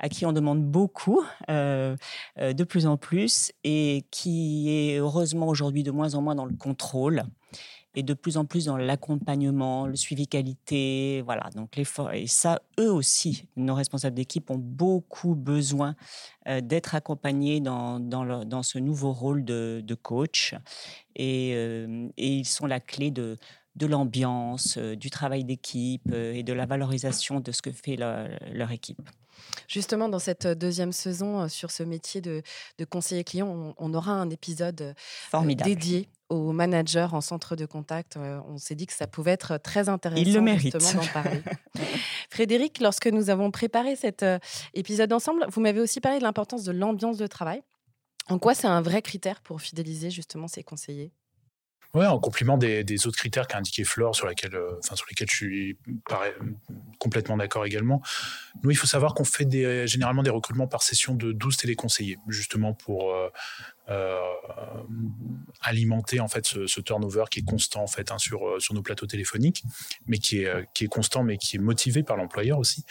à 0.00 0.08
qui 0.08 0.26
on 0.26 0.32
demande 0.32 0.64
beaucoup, 0.64 1.24
euh, 1.50 1.96
de 2.38 2.64
plus 2.64 2.86
en 2.86 2.96
plus, 2.96 3.52
et 3.64 4.04
qui 4.10 4.70
est 4.70 4.98
heureusement 4.98 5.48
aujourd'hui 5.48 5.82
de 5.82 5.90
moins 5.90 6.14
en 6.14 6.22
moins 6.22 6.34
dans 6.34 6.46
le 6.46 6.56
contrôle 6.56 7.24
et 7.94 8.02
de 8.02 8.14
plus 8.14 8.36
en 8.36 8.44
plus 8.44 8.66
dans 8.66 8.76
l'accompagnement, 8.76 9.86
le 9.86 9.96
suivi 9.96 10.26
qualité, 10.26 11.22
voilà. 11.24 11.50
Donc 11.54 11.76
l'effort 11.76 12.12
et 12.12 12.26
ça, 12.26 12.62
eux 12.78 12.90
aussi, 12.90 13.46
nos 13.56 13.74
responsables 13.74 14.16
d'équipe 14.16 14.50
ont 14.50 14.58
beaucoup 14.58 15.34
besoin 15.34 15.94
euh, 16.48 16.60
d'être 16.60 16.94
accompagnés 16.94 17.60
dans 17.60 18.00
dans, 18.00 18.62
ce 18.62 18.78
nouveau 18.78 19.12
rôle 19.12 19.44
de, 19.44 19.94
coach 20.02 20.54
et, 21.14 21.52
euh, 21.54 22.08
ils 22.16 22.44
sont 22.44 22.66
la 22.66 22.80
clé 22.80 23.10
de 23.10 23.36
de 23.76 23.86
l'ambiance, 23.86 24.76
euh, 24.78 24.94
du 24.94 25.10
travail 25.10 25.44
d'équipe 25.44 26.12
et 26.12 26.44
de 26.44 26.52
la 26.52 26.64
valorisation 26.66 27.40
de 27.40 27.50
ce 27.50 27.60
que 27.60 27.72
fait 27.72 27.96
leur 27.96 28.70
équipe. 28.70 29.02
Justement, 29.68 30.08
dans 30.08 30.18
cette 30.18 30.46
deuxième 30.46 30.92
saison 30.92 31.48
sur 31.48 31.70
ce 31.70 31.82
métier 31.82 32.20
de, 32.20 32.42
de 32.78 32.84
conseiller 32.84 33.24
client, 33.24 33.74
on, 33.78 33.94
aura 33.94 34.12
un 34.12 34.30
épisode 34.30 34.94
Formidable. 35.30 35.70
dédié 35.70 36.08
aux 36.28 36.52
managers 36.52 37.08
en 37.12 37.20
centre 37.20 37.54
de 37.56 37.66
contact. 37.66 38.16
on 38.16 38.58
s'est 38.58 38.74
dit 38.74 38.86
que 38.86 38.92
ça 38.92 39.06
pouvait 39.06 39.32
être 39.32 39.58
très 39.58 39.88
intéressant 39.88 40.22
Il 40.22 40.34
le 40.34 40.40
mérite. 40.40 40.76
d'en 40.76 41.06
parler. 41.12 41.42
Frédéric, 42.30 42.80
lorsque 42.80 43.06
nous 43.06 43.30
avons 43.30 43.50
préparé 43.50 43.96
cet 43.96 44.24
épisode 44.74 45.12
ensemble, 45.12 45.46
vous 45.50 45.60
m'avez 45.60 45.80
aussi 45.80 46.00
parlé 46.00 46.18
de 46.18 46.24
l'importance 46.24 46.64
de 46.64 46.72
l'ambiance 46.72 47.18
de 47.18 47.26
travail. 47.26 47.62
En 48.28 48.38
quoi 48.38 48.54
c'est 48.54 48.66
un 48.66 48.80
vrai 48.80 49.02
critère 49.02 49.40
pour 49.42 49.60
fidéliser 49.60 50.10
justement 50.10 50.48
ces 50.48 50.62
conseillers? 50.62 51.12
Ouais, 51.94 52.06
en 52.06 52.18
complément 52.18 52.58
des, 52.58 53.06
autres 53.06 53.16
critères 53.16 53.46
qu'a 53.46 53.58
indiqué 53.58 53.84
Flore, 53.84 54.16
sur, 54.16 54.26
laquelle, 54.26 54.56
euh, 54.56 54.72
sur 54.82 55.06
lesquels 55.08 55.30
je 55.30 55.36
suis 55.36 55.78
complètement 56.98 57.36
d'accord 57.36 57.64
également. 57.66 58.02
Nous, 58.64 58.72
il 58.72 58.76
faut 58.76 58.88
savoir 58.88 59.14
qu'on 59.14 59.24
fait 59.24 59.44
des, 59.44 59.86
généralement 59.86 60.24
des 60.24 60.30
recrutements 60.30 60.66
par 60.66 60.82
session 60.82 61.14
de 61.14 61.30
12 61.30 61.56
téléconseillers, 61.56 62.18
justement 62.26 62.74
pour 62.74 63.12
euh, 63.12 63.28
euh, 63.90 64.18
alimenter 65.60 66.18
en 66.18 66.26
fait 66.26 66.44
ce, 66.44 66.80
turnover 66.80 67.24
qui 67.30 67.40
est 67.40 67.44
constant 67.44 67.82
en 67.82 67.86
fait 67.86 68.10
hein, 68.10 68.18
sur 68.18 68.60
sur 68.60 68.74
nos 68.74 68.82
plateaux 68.82 69.06
téléphoniques, 69.06 69.62
mais 70.06 70.18
qui 70.18 70.38
est 70.38 70.68
qui 70.74 70.84
est 70.84 70.88
constant, 70.88 71.22
mais 71.22 71.38
qui 71.38 71.56
est 71.56 71.60
motivé 71.60 72.02
par 72.02 72.16
l'employeur 72.16 72.58
aussi. 72.58 72.84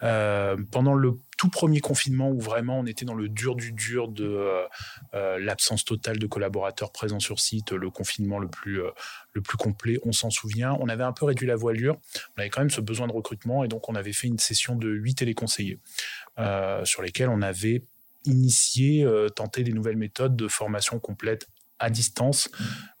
pendant 0.00 0.94
le 0.94 1.18
tout 1.38 1.48
premier 1.48 1.80
confinement 1.80 2.30
où 2.30 2.38
vraiment 2.38 2.80
on 2.80 2.84
était 2.84 3.06
dans 3.06 3.14
le 3.14 3.30
dur 3.30 3.54
du 3.54 3.72
dur 3.72 4.08
de 4.08 4.66
l'absence 5.12 5.84
totale 5.84 6.18
de 6.18 6.26
collaborateurs 6.26 6.92
présents 6.92 7.20
sur 7.20 7.40
site, 7.40 7.72
le 7.72 7.90
confinement 7.90 8.38
le 8.38 8.48
plus 8.48 8.80
le 9.32 9.40
plus 9.40 9.56
complet, 9.56 9.98
on 10.04 10.12
s'en 10.12 10.30
souvient. 10.30 10.76
On 10.80 10.88
avait 10.88 11.04
un 11.04 11.12
peu 11.12 11.24
réduit 11.24 11.46
la 11.46 11.56
voilure, 11.56 11.96
on 12.36 12.40
avait 12.40 12.50
quand 12.50 12.60
même 12.60 12.70
ce 12.70 12.80
besoin 12.80 13.06
de 13.06 13.12
recrutement 13.12 13.64
et 13.64 13.68
donc 13.68 13.88
on 13.88 13.94
avait 13.94 14.12
fait 14.12 14.26
une 14.26 14.38
session 14.38 14.74
de 14.74 14.90
huit 14.90 15.14
téléconseillers 15.14 15.78
sur 16.84 17.02
lesquels 17.02 17.28
on 17.28 17.40
avait 17.40 17.84
initier, 18.28 19.04
euh, 19.04 19.28
tenter 19.28 19.62
des 19.62 19.72
nouvelles 19.72 19.96
méthodes 19.96 20.36
de 20.36 20.48
formation 20.48 20.98
complète 20.98 21.48
à 21.78 21.90
distance 21.90 22.50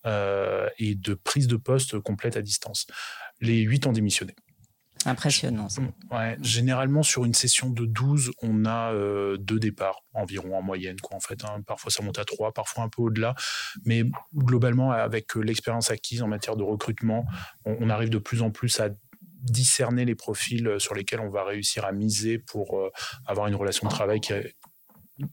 euh, 0.06 0.68
et 0.78 0.94
de 0.94 1.14
prise 1.14 1.48
de 1.48 1.56
poste 1.56 1.98
complète 1.98 2.36
à 2.36 2.42
distance. 2.42 2.86
Les 3.40 3.60
huit 3.60 3.86
ont 3.86 3.92
démissionné. 3.92 4.34
Impressionnant. 5.08 5.68
Ouais, 6.10 6.36
généralement, 6.42 7.02
sur 7.02 7.24
une 7.24 7.34
session 7.34 7.70
de 7.70 7.86
12, 7.86 8.32
on 8.42 8.64
a 8.64 8.92
euh, 8.92 9.36
deux 9.36 9.58
départs 9.58 10.02
environ 10.12 10.56
en 10.56 10.62
moyenne. 10.62 10.96
En 11.10 11.20
fait, 11.20 11.44
hein. 11.44 11.62
Parfois, 11.66 11.90
ça 11.90 12.02
monte 12.02 12.18
à 12.18 12.24
trois, 12.24 12.52
parfois 12.52 12.84
un 12.84 12.88
peu 12.88 13.02
au-delà. 13.02 13.34
Mais 13.84 14.04
globalement, 14.34 14.92
avec 14.92 15.34
l'expérience 15.34 15.90
acquise 15.90 16.22
en 16.22 16.28
matière 16.28 16.56
de 16.56 16.62
recrutement, 16.62 17.24
on, 17.64 17.88
arrive 17.88 18.10
de 18.10 18.18
plus 18.18 18.42
en 18.42 18.50
plus 18.50 18.80
à 18.80 18.90
discerner 19.42 20.04
les 20.04 20.14
profils 20.14 20.74
sur 20.78 20.94
lesquels 20.94 21.20
on 21.20 21.30
va 21.30 21.44
réussir 21.44 21.84
à 21.84 21.92
miser 21.92 22.38
pour 22.38 22.90
avoir 23.26 23.46
une 23.46 23.54
relation 23.54 23.88
de 23.88 23.92
travail 23.92 24.20
qui, 24.20 24.34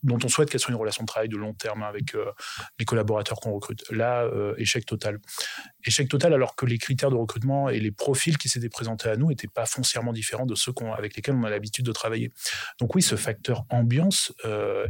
dont 0.04 0.20
on 0.24 0.28
souhaite 0.28 0.50
qu'elle 0.50 0.60
soit 0.60 0.72
une 0.72 0.80
relation 0.80 1.04
de 1.04 1.08
travail 1.08 1.30
de 1.30 1.38
long 1.38 1.54
terme 1.54 1.84
avec 1.84 2.16
euh, 2.16 2.32
les 2.80 2.86
collaborateurs 2.86 3.40
qu'on 3.40 3.54
recrute. 3.54 3.84
Là, 3.92 4.24
euh, 4.24 4.54
échec 4.58 4.86
total. 4.86 5.20
Échec 5.84 6.08
total 6.10 6.34
alors 6.34 6.56
que 6.56 6.66
les 6.66 6.78
critères 6.78 7.10
de 7.10 7.16
recrutement 7.16 7.70
et 7.70 7.80
les 7.80 7.92
profils 7.92 8.38
qui 8.38 8.50
s'étaient 8.50 8.70
présentés 8.70 9.10
à 9.10 9.16
nous 9.16 9.30
n'étaient 9.30 9.48
pas 9.48 9.66
foncièrement 9.66 10.14
différents 10.14 10.46
de 10.46 10.56
ceux 10.56 10.74
avec 10.98 11.16
lesquels 11.16 11.36
on 11.36 11.44
a 11.44 11.50
l'habitude 11.50 11.86
de 11.86 11.92
travailler. 11.92 12.32
Donc 12.80 12.96
oui, 12.96 13.02
ce 13.02 13.16
facteur 13.16 13.66
ambiance, 13.70 14.34
euh, 14.46 14.88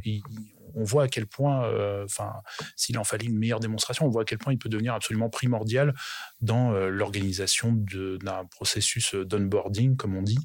on 0.76 0.84
voit 0.84 1.04
à 1.04 1.08
quel 1.08 1.26
point, 1.26 1.66
euh, 1.66 2.06
enfin, 2.06 2.34
s'il 2.76 2.98
en 2.98 3.04
fallait 3.04 3.26
une 3.26 3.38
meilleure 3.38 3.60
démonstration, 3.60 4.06
on 4.06 4.10
voit 4.10 4.24
à 4.24 4.26
quel 4.26 4.38
point 4.38 4.54
il 4.54 4.60
peut 4.60 4.70
devenir 4.70 4.94
absolument 4.94 5.30
primordial 5.30 5.94
dans 6.42 6.74
euh, 6.74 6.90
l'organisation 6.90 7.72
d'un 7.74 8.46
processus 8.46 9.16
d'onboarding, 9.16 9.96
comme 9.96 10.16
on 10.16 10.22
dit, 10.22 10.40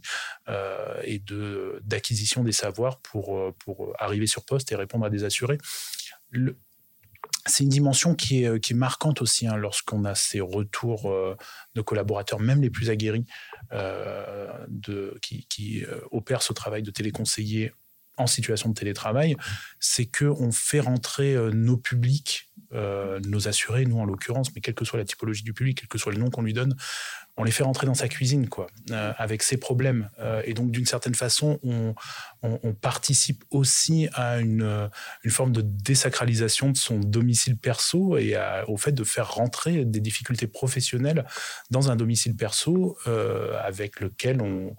euh, 0.48 1.00
et 1.04 1.18
de 1.18 1.80
d'acquisition 1.84 2.44
des 2.44 2.52
savoirs 2.52 3.00
pour, 3.00 3.54
pour 3.58 3.92
arriver 3.98 4.26
sur 4.26 4.44
poste 4.44 4.70
et 4.72 4.76
répondre 4.76 5.04
à 5.04 5.10
des 5.10 5.24
assurés. 5.24 5.58
c'est 7.46 7.64
une 7.64 7.70
dimension 7.70 8.14
qui 8.14 8.44
est, 8.44 8.60
qui 8.60 8.72
est 8.72 8.76
marquante 8.76 9.22
aussi 9.22 9.46
hein, 9.46 9.56
lorsqu'on 9.56 10.04
a 10.04 10.14
ces 10.14 10.40
retours 10.40 11.12
de 11.74 11.80
collaborateurs, 11.80 12.40
même 12.40 12.60
les 12.60 12.70
plus 12.70 12.90
aguerris, 12.90 13.26
de, 13.72 15.18
qui, 15.22 15.46
qui 15.48 15.84
opèrent 16.10 16.42
ce 16.42 16.52
travail 16.52 16.82
de 16.82 16.90
téléconseiller 16.90 17.72
en 18.20 18.26
situation 18.26 18.68
de 18.68 18.74
télétravail, 18.74 19.36
c'est 19.78 20.06
qu'on 20.06 20.52
fait 20.52 20.80
rentrer 20.80 21.34
euh, 21.34 21.50
nos 21.50 21.76
publics, 21.76 22.50
euh, 22.72 23.20
nos 23.26 23.48
assurés, 23.48 23.84
nous 23.84 23.98
en 23.98 24.04
l'occurrence, 24.04 24.54
mais 24.54 24.60
quelle 24.60 24.74
que 24.74 24.84
soit 24.84 24.98
la 24.98 25.04
typologie 25.04 25.42
du 25.42 25.52
public, 25.52 25.80
quel 25.80 25.88
que 25.88 25.98
soit 25.98 26.12
le 26.12 26.18
nom 26.18 26.30
qu'on 26.30 26.42
lui 26.42 26.52
donne, 26.52 26.76
on 27.36 27.44
les 27.44 27.52
fait 27.52 27.62
rentrer 27.62 27.86
dans 27.86 27.94
sa 27.94 28.08
cuisine, 28.08 28.48
quoi, 28.48 28.66
euh, 28.90 29.12
avec 29.16 29.42
ses 29.42 29.56
problèmes. 29.56 30.10
Euh, 30.18 30.42
et 30.44 30.52
donc, 30.52 30.70
d'une 30.70 30.84
certaine 30.84 31.14
façon, 31.14 31.58
on, 31.62 31.94
participe 32.80 33.44
aussi 33.50 34.08
à 34.14 34.40
une, 34.40 34.62
euh, 34.62 34.88
une, 35.24 35.30
forme 35.30 35.52
de 35.52 35.62
désacralisation 35.62 36.70
de 36.70 36.76
son 36.76 36.98
domicile 36.98 37.56
perso 37.56 38.16
et 38.16 38.36
au 38.68 38.76
fait 38.76 38.92
de 38.92 39.04
faire 39.04 39.32
rentrer 39.32 39.84
des 39.84 40.00
difficultés 40.00 40.46
professionnelles 40.46 41.26
dans 41.70 41.90
un 41.90 41.96
domicile 41.96 42.36
perso 42.36 42.96
avec 43.62 44.00
lequel 44.00 44.40
on, 44.40 44.74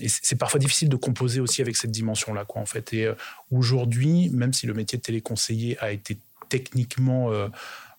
et 0.00 0.08
c'est 0.08 0.36
parfois 0.36 0.60
difficile 0.60 0.88
de 0.88 0.96
composer 0.96 1.40
aussi 1.40 1.62
avec 1.62 1.76
cette 1.76 1.90
dimension-là, 1.90 2.44
quoi, 2.44 2.60
en 2.60 2.66
fait. 2.66 2.92
Et 2.92 3.10
aujourd'hui, 3.50 4.30
même 4.30 4.52
si 4.52 4.66
le 4.66 4.74
métier 4.74 4.98
de 4.98 5.02
téléconseiller 5.02 5.78
a 5.78 5.90
été 5.90 6.18
techniquement 6.48 7.30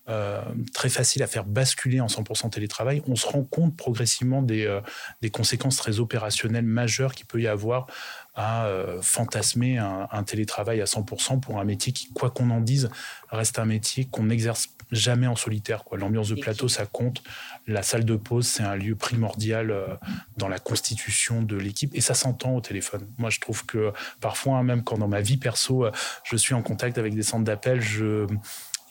euh, 0.08 0.42
très 0.74 0.88
facile 0.88 1.22
à 1.22 1.28
faire 1.28 1.44
basculer 1.44 2.00
en 2.00 2.08
100% 2.08 2.50
télétravail, 2.50 3.02
on 3.06 3.14
se 3.14 3.24
rend 3.24 3.44
compte 3.44 3.76
progressivement 3.76 4.42
des, 4.42 4.66
euh, 4.66 4.80
des 5.20 5.30
conséquences 5.30 5.76
très 5.76 6.00
opérationnelles 6.00 6.64
majeures 6.64 7.14
qu'il 7.14 7.26
peut 7.26 7.40
y 7.40 7.46
avoir 7.46 7.86
à 8.34 8.66
euh, 8.66 9.00
fantasmer 9.00 9.78
un, 9.78 10.22
télétravail 10.24 10.80
à 10.80 10.86
100% 10.86 11.38
pour 11.38 11.60
un 11.60 11.64
métier 11.64 11.92
qui, 11.92 12.08
quoi 12.08 12.30
qu'on 12.30 12.50
en 12.50 12.60
dise, 12.60 12.90
reste 13.30 13.60
un 13.60 13.64
métier 13.64 14.06
qu'on 14.06 14.24
n'exerce 14.24 14.70
jamais 14.90 15.28
en 15.28 15.36
solitaire. 15.36 15.84
L'ambiance 15.92 16.30
de 16.30 16.34
plateau, 16.34 16.66
ça 16.66 16.84
compte. 16.86 17.22
La 17.68 17.82
salle 17.84 18.04
de 18.04 18.16
pause, 18.16 18.48
c'est 18.48 18.64
un 18.64 18.74
lieu 18.74 18.96
primordial 18.96 19.98
dans 20.36 20.48
la 20.48 20.58
constitution 20.58 21.42
de 21.42 21.56
l'équipe 21.56 21.94
et 21.94 22.00
ça 22.00 22.14
s'entend 22.14 22.56
au 22.56 22.60
téléphone. 22.60 23.06
Moi, 23.18 23.30
je 23.30 23.38
trouve 23.38 23.66
que 23.66 23.92
parfois, 24.20 24.62
même 24.62 24.82
quand 24.82 24.98
dans 24.98 25.08
ma 25.08 25.20
vie 25.20 25.36
perso, 25.36 25.86
je 26.24 26.36
suis 26.36 26.54
en 26.54 26.62
contact 26.62 26.98
avec 26.98 27.14
des 27.14 27.22
centres 27.22 27.44
d'appel, 27.44 27.80
je 27.82 28.26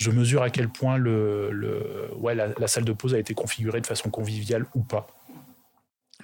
je 0.02 0.10
mesure 0.10 0.42
à 0.42 0.50
quel 0.50 0.68
point 0.68 0.98
le, 0.98 2.10
ouais, 2.18 2.34
la, 2.34 2.68
salle 2.68 2.86
de 2.86 2.94
pause 2.94 3.14
a 3.14 3.20
été 3.20 3.36
configurée 3.36 3.82
de 3.82 3.88
façon 3.88 4.10
conviviale 4.10 4.66
ou 4.74 4.82
pas. 4.82 5.06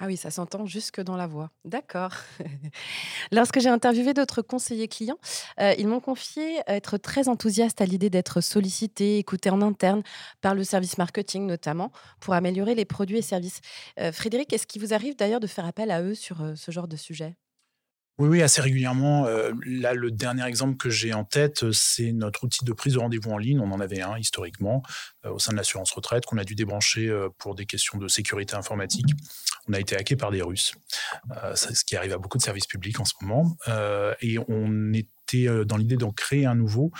Ah 0.00 0.06
oui, 0.06 0.16
ça 0.16 0.30
s'entend 0.30 0.64
jusque 0.66 1.00
dans 1.00 1.16
la 1.16 1.26
voix. 1.26 1.50
D'accord. 1.64 2.12
Lorsque 3.32 3.60
j'ai 3.60 3.68
interviewé 3.68 4.14
d'autres 4.14 4.42
conseillers 4.42 4.86
clients, 4.86 5.18
euh, 5.60 5.74
ils 5.78 5.88
m'ont 5.88 6.00
confié 6.00 6.60
être 6.66 6.98
très 6.98 7.28
enthousiastes 7.28 7.80
à 7.80 7.84
l'idée 7.84 8.10
d'être 8.10 8.40
sollicités, 8.40 9.18
écoutés 9.18 9.50
en 9.50 9.60
interne 9.60 10.02
par 10.40 10.54
le 10.54 10.62
service 10.62 10.98
marketing 10.98 11.46
notamment, 11.46 11.90
pour 12.20 12.34
améliorer 12.34 12.76
les 12.76 12.84
produits 12.84 13.18
et 13.18 13.22
services. 13.22 13.60
Euh, 13.98 14.12
Frédéric, 14.12 14.52
est-ce 14.52 14.66
qu'il 14.66 14.82
vous 14.82 14.94
arrive 14.94 15.16
d'ailleurs 15.16 15.40
de 15.40 15.48
faire 15.48 15.66
appel 15.66 15.90
à 15.90 16.02
eux 16.02 16.14
sur 16.14 16.42
euh, 16.42 16.54
ce 16.54 16.70
genre 16.70 16.88
de 16.88 16.96
sujet? 16.96 17.36
Oui, 18.18 18.28
oui, 18.28 18.42
assez 18.42 18.60
régulièrement. 18.60 19.26
Euh, 19.26 19.52
là, 19.64 19.94
le 19.94 20.10
dernier 20.10 20.44
exemple 20.44 20.76
que 20.76 20.90
j'ai 20.90 21.14
en 21.14 21.24
tête, 21.24 21.70
c'est 21.70 22.10
notre 22.10 22.42
outil 22.42 22.64
de 22.64 22.72
prise 22.72 22.94
de 22.94 22.98
rendez-vous 22.98 23.30
en 23.30 23.38
ligne. 23.38 23.60
On 23.60 23.70
en 23.70 23.78
avait 23.78 24.00
un 24.00 24.18
historiquement 24.18 24.82
euh, 25.24 25.30
au 25.30 25.38
sein 25.38 25.52
de 25.52 25.56
l'assurance 25.56 25.92
retraite 25.92 26.26
qu'on 26.26 26.36
a 26.36 26.42
dû 26.42 26.56
débrancher 26.56 27.08
euh, 27.08 27.28
pour 27.38 27.54
des 27.54 27.64
questions 27.64 27.96
de 27.96 28.08
sécurité 28.08 28.56
informatique. 28.56 29.06
On 29.68 29.72
a 29.72 29.78
été 29.78 29.96
hacké 29.96 30.16
par 30.16 30.32
des 30.32 30.42
Russes, 30.42 30.74
ce 31.54 31.84
qui 31.84 31.94
arrive 31.94 32.14
à 32.14 32.18
beaucoup 32.18 32.38
de 32.38 32.42
services 32.42 32.66
publics 32.66 32.98
en 33.00 33.04
ce 33.04 33.12
moment. 33.20 33.54
et 34.22 34.38
on 34.48 34.94
était 34.94 35.66
dans 35.66 35.76
l'idée 35.76 35.98
d'en 35.98 36.10
créer 36.10 36.46
un 36.46 36.54
nouveau 36.54 36.90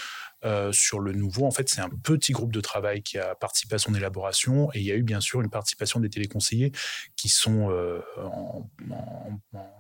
euh, 0.45 0.71
sur 0.71 1.01
le 1.01 1.13
nouveau, 1.13 1.47
en 1.47 1.51
fait, 1.51 1.69
c'est 1.69 1.81
un 1.81 1.89
petit 1.89 2.33
groupe 2.33 2.53
de 2.53 2.61
travail 2.61 3.03
qui 3.03 3.19
a 3.19 3.35
participé 3.35 3.75
à 3.75 3.79
son 3.79 3.93
élaboration 3.95 4.71
et 4.73 4.79
il 4.79 4.85
y 4.85 4.93
a 4.93 4.95
eu 4.95 5.03
bien 5.03 5.21
sûr 5.21 5.41
une 5.41 5.51
participation 5.51 5.99
des 5.99 6.11
téléconseillers 6.11 6.71
qui 7.17 7.29
sont 7.29 7.71
euh, 7.71 8.01
en, 8.21 8.69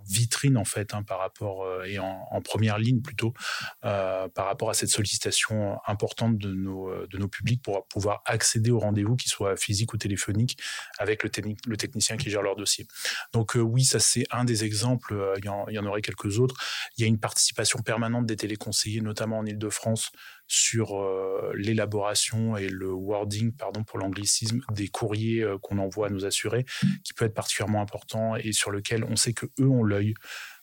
vitrine 0.04 0.56
en 0.56 0.64
fait 0.64 0.94
hein, 0.94 1.02
par 1.02 1.18
rapport 1.18 1.64
euh, 1.64 1.84
et 1.84 1.98
en, 1.98 2.40
première 2.42 2.78
ligne 2.78 3.02
plutôt 3.02 3.34
par 3.82 4.46
rapport 4.46 4.70
à 4.70 4.74
cette 4.74 4.88
sollicitation 4.88 5.78
importante 5.86 6.38
de 6.38 6.52
nos, 6.52 7.06
de 7.06 7.18
nos 7.18 7.28
publics 7.28 7.62
pour 7.62 7.86
pouvoir 7.88 8.22
accéder 8.24 8.70
au 8.70 8.78
rendez-vous, 8.78 9.16
qu'ils 9.16 9.30
soient 9.30 9.56
physiques 9.56 9.92
ou 9.92 9.98
téléphoniques, 9.98 10.56
avec 10.98 11.22
le, 11.24 11.76
technicien 11.76 12.16
qui 12.16 12.30
gère 12.30 12.42
leur 12.42 12.56
dossier. 12.56 12.86
Donc 13.32 13.56
oui, 13.56 13.84
ça 13.84 13.98
c'est 13.98 14.24
un 14.30 14.44
des 14.44 14.64
exemples. 14.64 15.34
Il 15.38 15.44
y, 15.44 15.74
y 15.74 15.78
en 15.78 15.84
aurait 15.84 16.00
quelques 16.00 16.38
autres. 16.38 16.54
Il 16.96 17.02
y 17.02 17.04
a 17.04 17.08
une 17.08 17.18
participation 17.18 17.80
permanente 17.80 18.24
des 18.24 18.36
téléconseillers, 18.36 19.00
notamment 19.00 19.38
en 19.38 19.44
Ile-de-France, 19.44 20.10
sur 20.48 20.98
euh, 20.98 21.52
l'élaboration 21.54 22.56
et 22.56 22.68
le 22.68 22.90
wording, 22.90 23.52
pardon 23.52 23.84
pour 23.84 23.98
l'anglicisme, 23.98 24.62
des 24.72 24.88
courriers 24.88 25.42
euh, 25.42 25.58
qu'on 25.58 25.78
envoie 25.78 26.06
à 26.06 26.10
nos 26.10 26.24
assurés, 26.24 26.64
qui 27.04 27.12
peut 27.12 27.26
être 27.26 27.34
particulièrement 27.34 27.82
important 27.82 28.34
et 28.34 28.52
sur 28.52 28.70
lequel 28.70 29.04
on 29.04 29.14
sait 29.14 29.34
que 29.34 29.46
eux 29.60 29.68
ont 29.68 29.84
l'œil. 29.84 30.14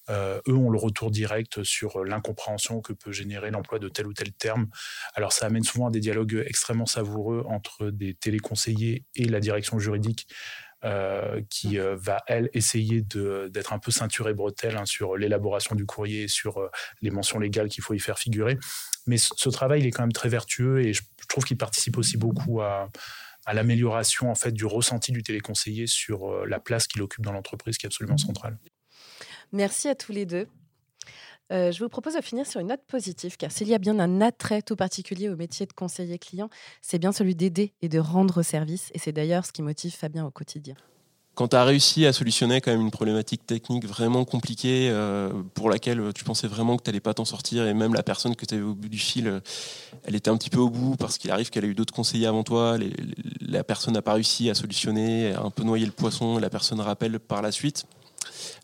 Euh, 0.10 0.39
eux 0.48 0.54
ont 0.54 0.69
le 0.69 0.78
retour 0.78 1.10
direct 1.10 1.63
sur 1.63 2.04
l'incompréhension 2.04 2.80
que 2.80 2.93
peut 2.93 3.12
générer 3.12 3.50
l'emploi 3.50 3.80
de 3.80 3.89
tel 3.89 4.06
ou 4.06 4.13
tel 4.13 4.32
terme. 4.34 4.67
Alors 5.15 5.34
ça 5.34 5.48
amène 5.48 5.63
souvent 5.63 5.88
à 5.88 5.91
des 5.91 6.00
dialogues 6.00 6.43
extrêmement 6.45 6.86
savoureux 6.86 7.43
entre 7.48 7.89
des 7.89 8.13
téléconseillers 8.13 9.04
et 9.15 9.26
la 9.26 9.39
direction 9.39 9.80
juridique 9.80 10.28
euh, 10.86 11.41
qui 11.50 11.80
euh, 11.80 11.95
va, 11.95 12.24
elle, 12.28 12.50
essayer 12.54 13.02
d'être 13.02 13.74
un 13.74 13.80
peu 13.80 13.89
ceinture 13.89 14.30
et 14.30 14.36
bretelle 14.36 14.78
hein, 14.78 14.86
sur 14.86 15.17
l'élaboration 15.17 15.74
du 15.74 15.88
courrier, 15.88 16.28
sur 16.28 16.60
euh, 16.60 16.69
les 17.02 17.10
mentions 17.10 17.39
légales 17.39 17.69
qu'il 17.69 17.84
faut 17.84 17.95
y 17.95 18.00
faire 18.00 18.19
figurer. 18.19 18.60
Mais 19.08 19.17
ce, 19.17 19.50
travail, 19.50 19.82
il 19.82 19.88
est 19.88 19.91
quand 19.91 20.04
même 20.04 20.12
très 20.12 20.30
vertueux 20.30 20.86
et 20.86 20.93
je, 20.93 21.02
trouve 21.28 21.43
qu'il 21.43 21.58
participe 21.58 21.98
aussi 21.98 22.17
beaucoup 22.17 22.62
à, 22.62 22.89
à 23.48 23.54
l'amélioration 23.56 24.30
en 24.30 24.36
fait 24.36 24.52
du 24.52 24.65
ressenti 24.65 25.12
du 25.12 25.24
téléconseiller 25.24 25.88
sur 25.88 26.45
la 26.45 26.60
place 26.60 26.86
qu'il 26.86 27.02
occupe 27.02 27.24
dans 27.24 27.32
l'entreprise, 27.32 27.78
qui 27.78 27.88
est 27.88 27.89
absolument 27.89 28.17
centrale. 28.17 28.60
Merci 29.52 29.88
à 29.88 29.95
tous 29.95 30.12
les 30.12 30.28
deux. 30.28 30.48
Je 31.52 31.80
vous 31.80 31.90
propose 31.90 32.16
de 32.16 32.22
finir 32.22 32.46
sur 32.46 32.60
une 32.60 32.68
note 32.68 32.84
positive, 32.88 33.38
car 33.38 33.52
s'il 33.52 33.68
y 33.68 33.74
a 33.74 33.78
bien 33.78 34.00
un 34.00 34.22
attrait 34.22 34.62
tout 34.62 34.76
particulier 34.76 35.30
au 35.30 35.36
métier 35.36 35.66
de 35.66 35.74
conseiller 35.74 36.20
client, 36.20 36.50
c'est 36.82 37.00
bien 37.00 37.12
celui 37.12 37.36
d'aider 37.36 37.74
et 37.82 37.90
de 37.90 38.00
rendre 38.00 38.42
service. 38.42 38.90
Et 38.94 39.00
c'est 39.00 39.12
d'ailleurs 39.12 39.46
ce 39.46 39.52
qui 39.52 39.62
motive 39.62 39.94
Fabien 39.96 40.26
au 40.26 40.32
quotidien. 40.32 40.76
Quand 41.36 41.50
tu 41.50 41.58
as 41.58 41.66
réussi 41.66 42.06
à 42.06 42.14
solutionner 42.14 42.62
quand 42.62 42.72
même 42.72 42.80
une 42.80 42.92
problématique 42.92 43.46
technique 43.46 43.86
vraiment 43.86 44.24
compliquée 44.24 44.90
pour 45.54 45.70
laquelle 45.70 46.14
tu 46.16 46.24
pensais 46.24 46.48
vraiment 46.48 46.78
que 46.78 46.84
tu 46.84 46.90
n'allais 46.90 47.02
pas 47.02 47.14
t'en 47.14 47.26
sortir 47.26 47.68
et 47.68 47.74
même 47.74 47.94
la 47.94 48.04
personne 48.04 48.38
que 48.38 48.46
tu 48.46 48.56
avais 48.56 48.64
au 48.64 48.74
bout 48.74 48.88
du 48.88 48.98
fil, 48.98 49.42
elle 50.06 50.16
était 50.16 50.30
un 50.30 50.38
petit 50.38 50.50
peu 50.50 50.60
au 50.60 50.70
bout 50.70 50.96
parce 50.96 51.18
qu'il 51.18 51.32
arrive 51.32 51.50
qu'elle 51.50 51.66
a 51.66 51.68
eu 51.68 51.76
d'autres 51.76 51.94
conseillers 51.94 52.28
avant 52.28 52.44
toi, 52.44 52.78
la 53.42 53.66
personne 53.66 53.96
n'a 53.96 54.02
pas 54.02 54.14
réussi 54.14 54.50
à 54.50 54.56
solutionner, 54.56 55.34
a 55.34 55.42
un 55.42 55.50
peu 55.50 55.64
noyé 55.64 55.86
le 55.86 55.92
poisson, 55.92 56.38
la 56.38 56.50
personne 56.50 56.80
rappelle 56.80 57.20
par 57.20 57.42
la 57.42 57.52
suite. 57.52 57.86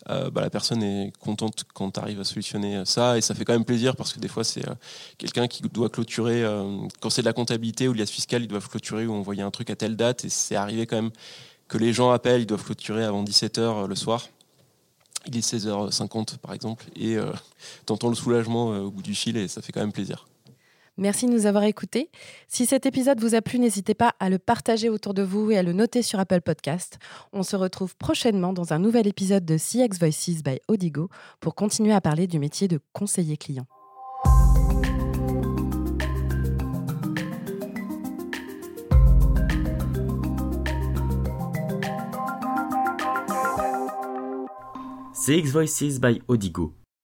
Euh, 0.09 0.29
bah, 0.29 0.41
la 0.41 0.49
personne 0.49 0.83
est 0.83 1.13
contente 1.19 1.63
quand 1.73 1.91
tu 1.91 1.99
arrives 1.99 2.19
à 2.19 2.23
solutionner 2.23 2.83
ça 2.85 3.17
et 3.17 3.21
ça 3.21 3.35
fait 3.35 3.45
quand 3.45 3.53
même 3.53 3.65
plaisir 3.65 3.95
parce 3.95 4.13
que 4.13 4.19
des 4.19 4.27
fois 4.27 4.43
c'est 4.43 4.67
euh, 4.67 4.73
quelqu'un 5.17 5.47
qui 5.47 5.61
doit 5.61 5.89
clôturer 5.89 6.43
euh, 6.43 6.77
quand 6.99 7.09
c'est 7.09 7.21
de 7.21 7.27
la 7.27 7.33
comptabilité 7.33 7.87
ou 7.87 7.93
de 7.93 7.97
l'IAS 7.97 8.07
fiscale 8.07 8.41
ils 8.41 8.47
doivent 8.47 8.67
clôturer 8.67 9.05
ou 9.05 9.13
envoyer 9.13 9.43
un 9.43 9.51
truc 9.51 9.69
à 9.69 9.75
telle 9.75 9.95
date 9.95 10.25
et 10.25 10.29
c'est 10.29 10.55
arrivé 10.55 10.87
quand 10.87 10.95
même 10.95 11.11
que 11.67 11.77
les 11.77 11.93
gens 11.93 12.11
appellent 12.11 12.41
ils 12.41 12.47
doivent 12.47 12.63
clôturer 12.63 13.03
avant 13.03 13.23
17h 13.23 13.87
le 13.87 13.95
soir. 13.95 14.27
Il 15.27 15.37
est 15.37 15.47
16h50 15.47 16.37
par 16.39 16.53
exemple 16.53 16.85
et 16.95 17.15
tu 17.85 17.93
entends 17.93 18.09
le 18.09 18.15
soulagement 18.15 18.69
au 18.69 18.89
bout 18.89 19.03
du 19.03 19.13
fil 19.13 19.37
et 19.37 19.47
ça 19.47 19.61
fait 19.61 19.71
quand 19.71 19.81
même 19.81 19.93
plaisir 19.93 20.25
Merci 21.01 21.25
de 21.25 21.31
nous 21.31 21.47
avoir 21.47 21.63
écoutés. 21.63 22.11
Si 22.47 22.67
cet 22.67 22.85
épisode 22.85 23.19
vous 23.19 23.33
a 23.33 23.41
plu, 23.41 23.57
n'hésitez 23.57 23.95
pas 23.95 24.13
à 24.19 24.29
le 24.29 24.37
partager 24.37 24.87
autour 24.87 25.15
de 25.15 25.23
vous 25.23 25.49
et 25.49 25.57
à 25.57 25.63
le 25.63 25.73
noter 25.73 26.03
sur 26.03 26.19
Apple 26.19 26.41
Podcast. 26.41 26.99
On 27.33 27.41
se 27.41 27.55
retrouve 27.55 27.97
prochainement 27.97 28.53
dans 28.53 28.71
un 28.71 28.77
nouvel 28.77 29.07
épisode 29.07 29.43
de 29.43 29.57
CX 29.57 29.97
Voices 29.99 30.43
by 30.43 30.59
Odigo 30.67 31.09
pour 31.39 31.55
continuer 31.55 31.91
à 31.91 32.01
parler 32.01 32.27
du 32.27 32.37
métier 32.37 32.67
de 32.67 32.79
conseiller 32.93 33.35
client. 33.35 33.65
CX 45.13 45.51
Voices 45.51 45.99
by 45.99 46.21
Odigo, 46.27 46.75